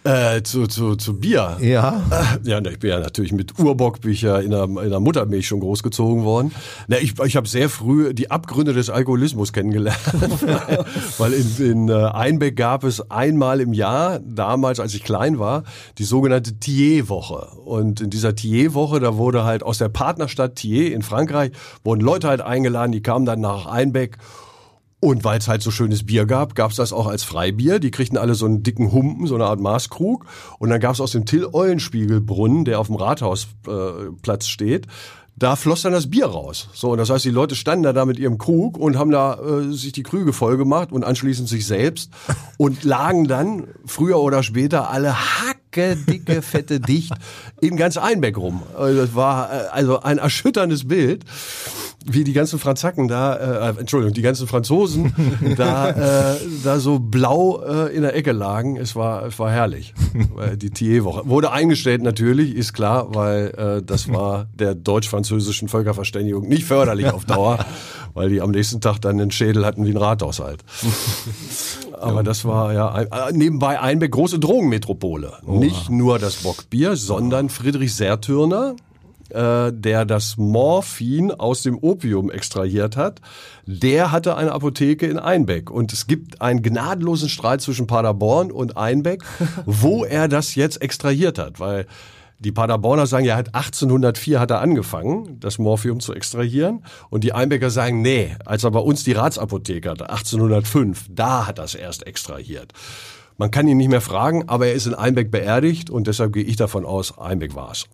[0.06, 1.56] Äh, zu, zu, zu Bier.
[1.62, 2.02] Ja.
[2.10, 6.24] Äh, Ja, ich bin ja natürlich mit Urbockbücher in der, in der Muttermilch schon großgezogen
[6.24, 6.52] worden.
[6.88, 9.98] Na, ich ich habe sehr früh die Abgründe des Alkoholismus kennengelernt,
[11.18, 15.64] weil, in, in äh, Einbeck gab es einmal im Jahr, damals als ich klein war,
[15.96, 17.56] die sogenannte Thiers-Woche.
[17.64, 21.52] Und in dieser Thiers-Woche, da wurde halt aus der Partnerstadt Thiers in Frankreich,
[21.82, 24.18] wurden Leute halt eingeladen, die kamen dann nach Einbeck
[25.04, 27.78] und weil es halt so schönes Bier gab, gab's das auch als Freibier.
[27.78, 30.24] Die kriegten alle so einen dicken Humpen, so eine Art Maßkrug.
[30.58, 34.86] Und dann gab's aus dem Till-Eulenspiegel-Brunnen, der auf dem Rathausplatz äh, steht,
[35.36, 36.68] da floss dann das Bier raus.
[36.72, 39.34] So, und das heißt, die Leute standen da, da mit ihrem Krug und haben da
[39.34, 42.10] äh, sich die Krüge voll gemacht und anschließend sich selbst
[42.56, 47.12] und lagen dann früher oder später alle hacke dicke, fette, dicht
[47.60, 48.62] in ganz Einbeck rum.
[48.76, 51.24] Also das war äh, also ein erschütterndes Bild
[52.06, 55.14] wie die ganzen Franzaken da, äh, Entschuldigung, die ganzen Franzosen
[55.56, 58.76] da, äh, da so blau äh, in der Ecke lagen.
[58.76, 59.94] Es war, es war herrlich.
[60.34, 66.46] Weil die Thiers-Woche wurde eingestellt natürlich, ist klar, weil äh, das war der deutsch-französischen Völkerverständigung
[66.46, 67.64] nicht förderlich auf Dauer,
[68.12, 70.62] weil die am nächsten Tag dann den Schädel hatten wie ein Rathaushalt.
[72.00, 75.34] Aber das war ja äh, nebenbei Einbeck große Drogenmetropole.
[75.46, 78.76] Nicht nur das Bockbier, sondern Friedrich Sertürner,
[79.30, 83.20] äh, der das Morphin aus dem Opium extrahiert hat,
[83.66, 85.70] der hatte eine Apotheke in Einbeck.
[85.70, 89.22] Und es gibt einen gnadenlosen Streit zwischen Paderborn und Einbeck,
[89.66, 91.86] wo er das jetzt extrahiert hat, weil
[92.44, 96.84] die Paderborner sagen, ja, hat 1804 hat er angefangen, das Morphium zu extrahieren.
[97.08, 101.58] Und die Einbecker sagen, nee, als er bei uns die Ratsapotheke hatte, 1805, da hat
[101.58, 102.72] er es erst extrahiert.
[103.38, 106.44] Man kann ihn nicht mehr fragen, aber er ist in Einbeck beerdigt und deshalb gehe
[106.44, 107.86] ich davon aus, Einbeck war es.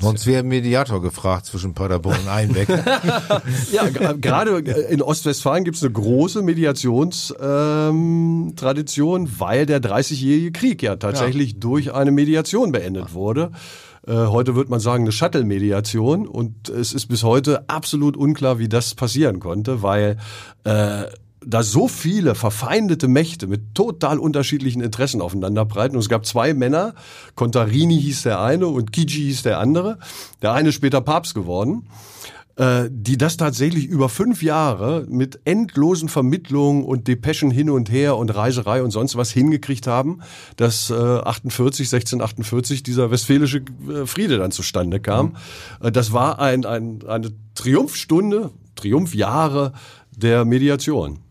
[0.00, 2.68] Sonst wäre ein Mediator gefragt zwischen Paderborn und Einbeck.
[3.72, 10.96] Ja, gerade in Ostwestfalen gibt es eine große Mediationstradition, ähm, weil der 30-jährige Krieg ja
[10.96, 13.52] tatsächlich durch eine Mediation beendet wurde.
[14.06, 18.68] Äh, heute wird man sagen eine Shuttle-Mediation und es ist bis heute absolut unklar, wie
[18.68, 20.18] das passieren konnte, weil
[20.64, 21.04] äh,
[21.46, 25.96] da so viele verfeindete Mächte mit total unterschiedlichen Interessen aufeinanderpreiten.
[25.96, 26.94] Und es gab zwei Männer,
[27.34, 29.98] Contarini hieß der eine und Kiji hieß der andere.
[30.42, 31.88] Der eine später Papst geworden
[32.56, 38.16] äh, die das tatsächlich über fünf Jahre mit endlosen Vermittlungen und Depeschen hin und her
[38.16, 40.20] und Reiserei und sonst was hingekriegt haben,
[40.56, 45.36] dass äh, 48, 1648 dieser westfälische äh, Friede dann zustande kam.
[45.82, 49.72] Äh, das war ein, ein, eine Triumphstunde, Triumphjahre
[50.16, 51.23] der Mediation.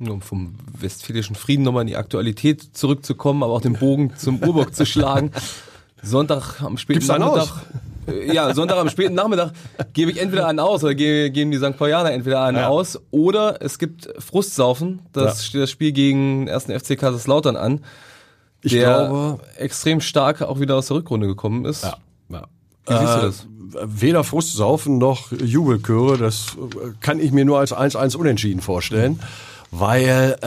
[0.00, 4.74] Um vom westfälischen Frieden nochmal in die Aktualität zurückzukommen, aber auch den Bogen zum Urburg
[4.74, 5.30] zu schlagen.
[6.02, 7.62] Sonntag am späten Gibt's da einen Nachmittag.
[8.08, 9.52] Äh, Ja, Sonntag am späten Nachmittag
[9.92, 11.76] gebe ich entweder einen aus oder ge- geben die St.
[11.76, 12.68] Paulianer entweder einen Ja.
[12.68, 15.00] aus oder es gibt Frustsaufen.
[15.12, 15.44] Das Ja.
[15.44, 17.84] steht das Spiel gegen den ersten FC Kaiserslautern an,
[18.62, 21.84] Ich der glaube, extrem stark auch wieder aus der Rückrunde gekommen ist.
[21.84, 21.96] ja,
[22.30, 22.46] ja.
[22.86, 23.46] Wie siehst du das?
[23.84, 29.20] Weder Frustsaufen noch Jubelchöre, das äh, kann ich mir nur als 1-1 unentschieden vorstellen,
[29.70, 30.46] weil äh,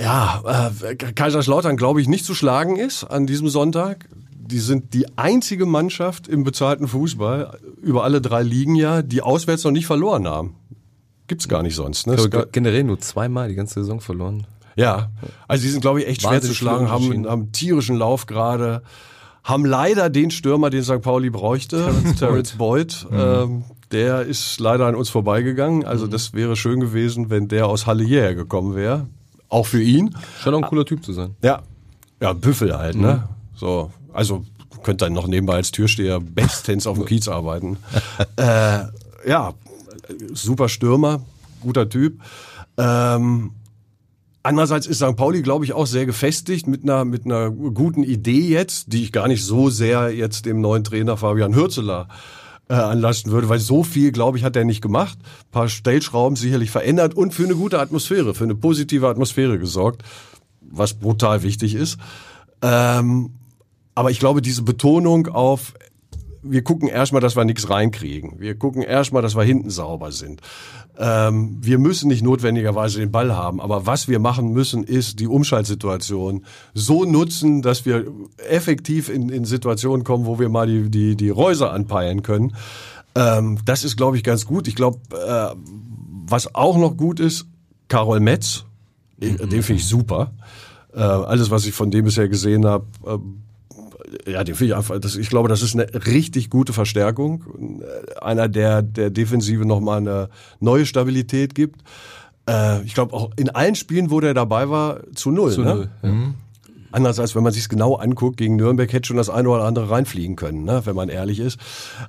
[0.00, 4.08] ja, äh, Kaiserslautern glaube ich nicht zu schlagen ist an diesem Sonntag.
[4.34, 9.64] Die sind die einzige Mannschaft im bezahlten Fußball über alle drei Ligen ja, die auswärts
[9.64, 10.56] noch nicht verloren haben.
[11.26, 12.06] Gibt's gar nicht sonst.
[12.06, 12.16] Ne?
[12.16, 14.46] Glaube, generell nur zweimal die ganze Saison verloren.
[14.76, 15.10] ja,
[15.48, 18.26] also die sind, glaube ich, echt schwer zu Wahnsinnig schlagen, haben, haben einen tierischen Lauf
[18.26, 18.82] gerade,
[19.44, 21.00] haben leider den Stürmer, den St.
[21.00, 23.06] Pauli bräuchte, Terrence Boyd.
[23.12, 25.84] Ähm, der ist leider an uns vorbeigegangen.
[25.84, 29.06] Also das wäre schön gewesen, wenn der aus Halle hierher gekommen wäre.
[29.48, 30.16] Auch für ihn.
[30.42, 31.36] Scheint auch ein cooler Typ zu sein.
[31.42, 31.62] Ja,
[32.20, 33.28] ja, Büffel halt, ne?
[33.54, 34.44] So, also
[34.82, 37.76] könnte dann noch nebenbei als Türsteher bestens auf dem Kiez arbeiten.
[38.36, 38.80] äh,
[39.26, 39.54] ja,
[40.32, 41.20] super Stürmer,
[41.60, 42.20] guter Typ.
[42.76, 43.52] Ähm,
[44.44, 45.14] Andererseits ist St.
[45.14, 49.12] Pauli, glaube ich, auch sehr gefestigt mit einer, mit einer guten Idee jetzt, die ich
[49.12, 52.08] gar nicht so sehr jetzt dem neuen Trainer Fabian Hürzeler
[52.68, 55.18] äh, anlasten würde, weil so viel, glaube ich, hat er nicht gemacht.
[55.20, 60.02] Ein paar Stellschrauben sicherlich verändert und für eine gute Atmosphäre, für eine positive Atmosphäre gesorgt,
[60.60, 61.98] was brutal wichtig ist.
[62.62, 63.30] Ähm,
[63.94, 65.74] aber ich glaube, diese Betonung auf
[66.42, 68.40] wir gucken erstmal, dass wir nichts reinkriegen.
[68.40, 70.40] Wir gucken erstmal, dass wir hinten sauber sind.
[70.98, 75.26] Ähm, wir müssen nicht notwendigerweise den Ball haben, aber was wir machen müssen, ist die
[75.26, 78.06] Umschaltsituation so nutzen, dass wir
[78.48, 82.54] effektiv in, in Situationen kommen, wo wir mal die, die, die Räuser anpeilen können.
[83.14, 84.68] Ähm, das ist, glaube ich, ganz gut.
[84.68, 85.54] Ich glaube, äh,
[86.26, 87.46] was auch noch gut ist,
[87.88, 88.64] Karol Metz,
[89.18, 89.36] mhm.
[89.48, 90.32] den finde ich super.
[90.94, 93.18] Äh, alles, was ich von dem bisher gesehen habe, äh,
[94.26, 97.82] ja, den finde ich einfach, das, ich glaube, das ist eine richtig gute Verstärkung.
[98.20, 100.28] Einer, der der Defensive nochmal eine
[100.60, 101.82] neue Stabilität gibt.
[102.48, 105.52] Äh, ich glaube auch in allen Spielen, wo der dabei war, zu null.
[105.52, 105.74] Zu ne?
[105.74, 105.90] null.
[106.02, 106.08] Ja.
[106.08, 106.34] Mhm.
[106.92, 109.88] Anders als wenn man sich genau anguckt, gegen Nürnberg hätte schon das eine oder andere
[109.88, 110.82] reinfliegen können, ne?
[110.84, 111.58] wenn man ehrlich ist.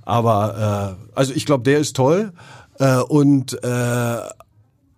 [0.01, 2.34] Aber äh, also ich glaube, der ist toll.
[2.80, 4.18] Äh, und äh,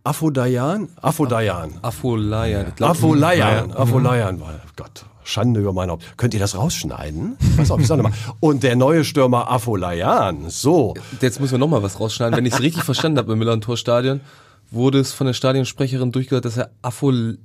[0.04, 0.90] Afodayan?
[1.02, 1.74] Afodayan.
[1.82, 2.74] Afolayan.
[2.80, 3.72] Afolayan.
[3.74, 6.18] Afolayan war, Gott, Schande über mein Haupt.
[6.18, 7.38] Könnt ihr das rausschneiden?
[7.58, 8.12] Pass auf, ich sag mal.
[8.40, 10.94] Und der neue Stürmer Afolayan, so.
[11.20, 12.38] Jetzt müssen wir nochmal was rausschneiden.
[12.38, 14.22] Wenn ich es richtig verstanden habe im Milan-Tor-Stadion,
[14.72, 17.40] wurde es von der Stadionsprecherin durchgehört, dass er Afol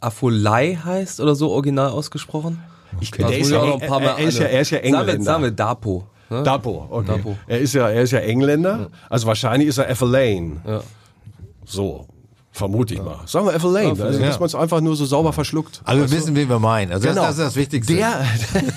[0.00, 2.62] Afolai heißt oder so original ausgesprochen.
[3.00, 3.24] Ich, okay.
[3.24, 5.22] der ist ja, er, er, ist ja, er ist ja Engländer.
[5.22, 6.06] Sagen wir, Dapo.
[6.30, 6.42] Ne?
[6.42, 7.06] Dapo, okay.
[7.06, 7.36] Dapo.
[7.46, 8.90] Er ist ja, er ist ja Engländer.
[9.10, 10.60] Also wahrscheinlich ist er Afolain.
[10.66, 10.82] Ja.
[11.64, 12.06] So.
[12.58, 13.20] Vermute ich mal.
[13.26, 15.80] Sagen wir Ethel Lane, ja, also, dass man es einfach nur so sauber verschluckt.
[15.84, 16.90] Also wir wissen, wen wir meinen.
[16.90, 17.22] Also genau.
[17.22, 17.94] das, das, ist das Wichtigste.
[17.94, 18.26] Der,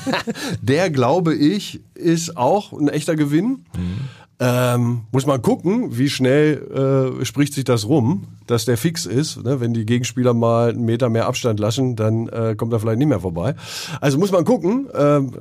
[0.62, 3.66] der, glaube ich, ist auch ein echter Gewinn.
[3.76, 4.00] Mhm.
[4.40, 9.44] Ähm, muss man gucken, wie schnell äh, spricht sich das rum, dass der fix ist.
[9.44, 9.60] Ne?
[9.60, 13.08] Wenn die Gegenspieler mal einen Meter mehr Abstand lassen, dann äh, kommt er vielleicht nicht
[13.08, 13.56] mehr vorbei.
[14.00, 14.88] Also muss man gucken.
[14.94, 15.34] Ähm,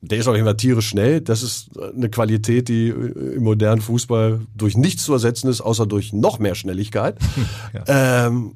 [0.00, 1.20] der ist auf jeden Fall tierisch schnell.
[1.20, 6.12] Das ist eine Qualität, die im modernen Fußball durch nichts zu ersetzen ist, außer durch
[6.12, 7.16] noch mehr Schnelligkeit.
[7.74, 8.26] Ja.
[8.26, 8.52] Ähm,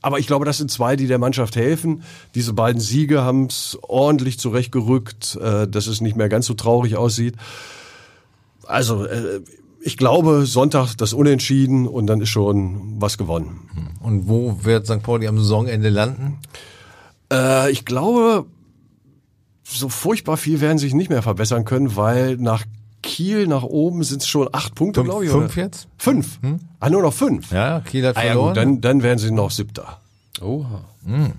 [0.00, 2.02] aber ich glaube, das sind zwei, die der Mannschaft helfen.
[2.34, 6.96] Diese beiden Siege haben es ordentlich zurechtgerückt, äh, dass es nicht mehr ganz so traurig
[6.96, 7.34] aussieht.
[8.64, 9.40] Also, äh,
[9.80, 13.68] ich glaube, Sonntag das Unentschieden und dann ist schon was gewonnen.
[14.00, 15.02] Und wo wird St.
[15.02, 16.38] Pauli am Saisonende landen?
[17.32, 18.46] Äh, ich glaube,
[19.70, 22.64] so furchtbar viel werden sich nicht mehr verbessern können, weil nach
[23.02, 25.30] Kiel nach oben sind es schon acht Punkte, glaube ich.
[25.30, 25.62] Fünf oder?
[25.62, 25.88] jetzt?
[25.98, 26.40] Fünf.
[26.42, 26.58] Hm?
[26.80, 27.52] Ah, nur noch fünf.
[27.52, 28.36] Ja, Kiel hat verloren.
[28.36, 30.00] Ah, ja, gut, dann, dann werden sie noch siebter.
[30.40, 30.84] Oha.
[31.04, 31.32] Hm.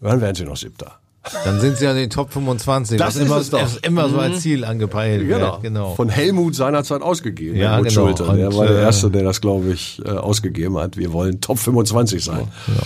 [0.00, 0.98] Dann werden sie noch siebter.
[1.44, 2.98] Dann sind sie ja in den Top 25.
[2.98, 3.82] Das, das ist immer, es doch.
[3.82, 4.40] immer so als mhm.
[4.40, 5.52] Ziel angepeilt genau.
[5.52, 5.62] wird.
[5.62, 5.94] Genau.
[5.94, 7.56] Von Helmut seinerzeit ausgegeben.
[7.56, 8.06] Ja, Helmut genau.
[8.06, 8.36] Schulte.
[8.36, 10.98] Der war der äh, Erste, der das, glaube ich, äh, ausgegeben hat.
[10.98, 12.48] Wir wollen Top 25 sein.
[12.66, 12.82] Ja.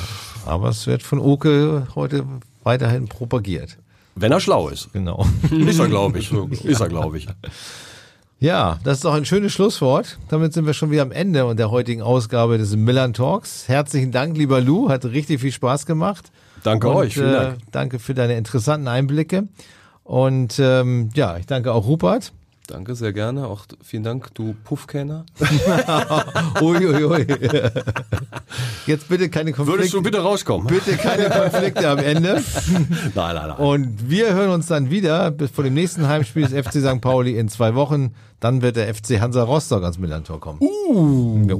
[0.47, 2.25] Aber es wird von Oke heute
[2.63, 3.77] weiterhin propagiert.
[4.21, 4.93] Wenn er schlau ist.
[4.93, 5.27] Genau.
[5.51, 6.33] Ist er, glaube ich.
[6.65, 7.27] Ist er, glaube ich.
[8.41, 10.17] Ja, das ist doch ein schönes Schlusswort.
[10.29, 13.67] Damit sind wir schon wieder am Ende und der heutigen Ausgabe des Millern Talks.
[13.67, 14.89] Herzlichen Dank, lieber Lou.
[14.91, 16.31] Hat richtig viel Spaß gemacht.
[16.63, 17.15] Danke und, euch.
[17.15, 17.55] Vielen Dank.
[17.55, 19.49] Äh, danke für deine interessanten Einblicke.
[20.05, 22.33] Und ähm, ja, ich danke auch Rupert.
[22.69, 23.47] Danke, sehr gerne.
[23.47, 25.25] Auch vielen Dank, du Puffkenner.
[26.61, 27.05] Uiuiui.
[27.05, 27.27] Ui, ui.
[28.87, 29.81] Jetzt bitte keine Konflikte.
[29.81, 30.67] Würdest du bitte rauskommen?
[30.67, 32.45] Bitte keine Konflikte am Ende.
[33.15, 33.57] Nein, nein, nein.
[33.57, 37.01] Und wir hören uns dann wieder bis vor dem nächsten Heimspiel des FC St.
[37.01, 38.15] Pauli in zwei Wochen.
[38.39, 40.61] Dann wird der FC Hansa Rostock ans Millantor kommen.
[40.61, 41.47] Uh.
[41.49, 41.57] Ja.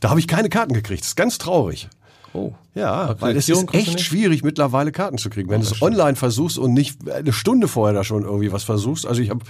[0.00, 1.00] Da habe ich keine Karten gekriegt.
[1.00, 1.88] Das ist ganz traurig.
[2.34, 2.52] Oh.
[2.74, 5.50] Ja, weil es ist echt schwierig mittlerweile Karten zu kriegen.
[5.50, 8.64] Wenn oh, du es online versuchst und nicht eine Stunde vorher da schon irgendwie was
[8.64, 9.06] versuchst.
[9.06, 9.40] Also ich habe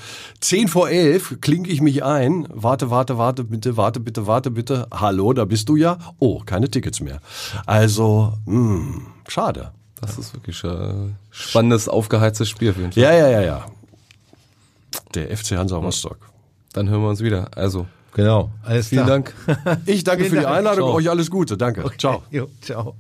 [0.41, 4.89] zehn vor elf, klinke ich mich ein, warte, warte, warte, bitte, warte, bitte, warte, bitte.
[4.93, 5.99] Hallo, da bist du ja.
[6.19, 7.21] Oh, keine Tickets mehr.
[7.67, 9.71] Also, mh, hm, schade.
[10.01, 13.03] Das ist wirklich ein spannendes, aufgeheiztes Spiel auf jeden Fall.
[13.03, 13.67] Ja, ja, ja, ja.
[15.15, 16.19] Der FC Hansa Rostock.
[16.73, 17.51] Dann hören wir uns wieder.
[17.57, 17.87] Also.
[18.13, 18.51] Genau.
[18.63, 19.23] Alles Vielen klar.
[19.23, 19.35] Dank.
[19.87, 20.87] Ich danke für die Einladung.
[20.87, 20.97] Ciao.
[20.97, 21.57] Euch alles Gute.
[21.57, 21.85] Danke.
[21.85, 21.97] Okay.
[21.99, 22.23] Ciao.
[22.31, 22.97] Jo, ciao.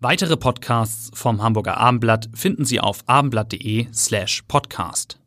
[0.00, 5.21] Weitere Podcasts vom Hamburger Abendblatt finden Sie auf abendblatt.de slash podcast.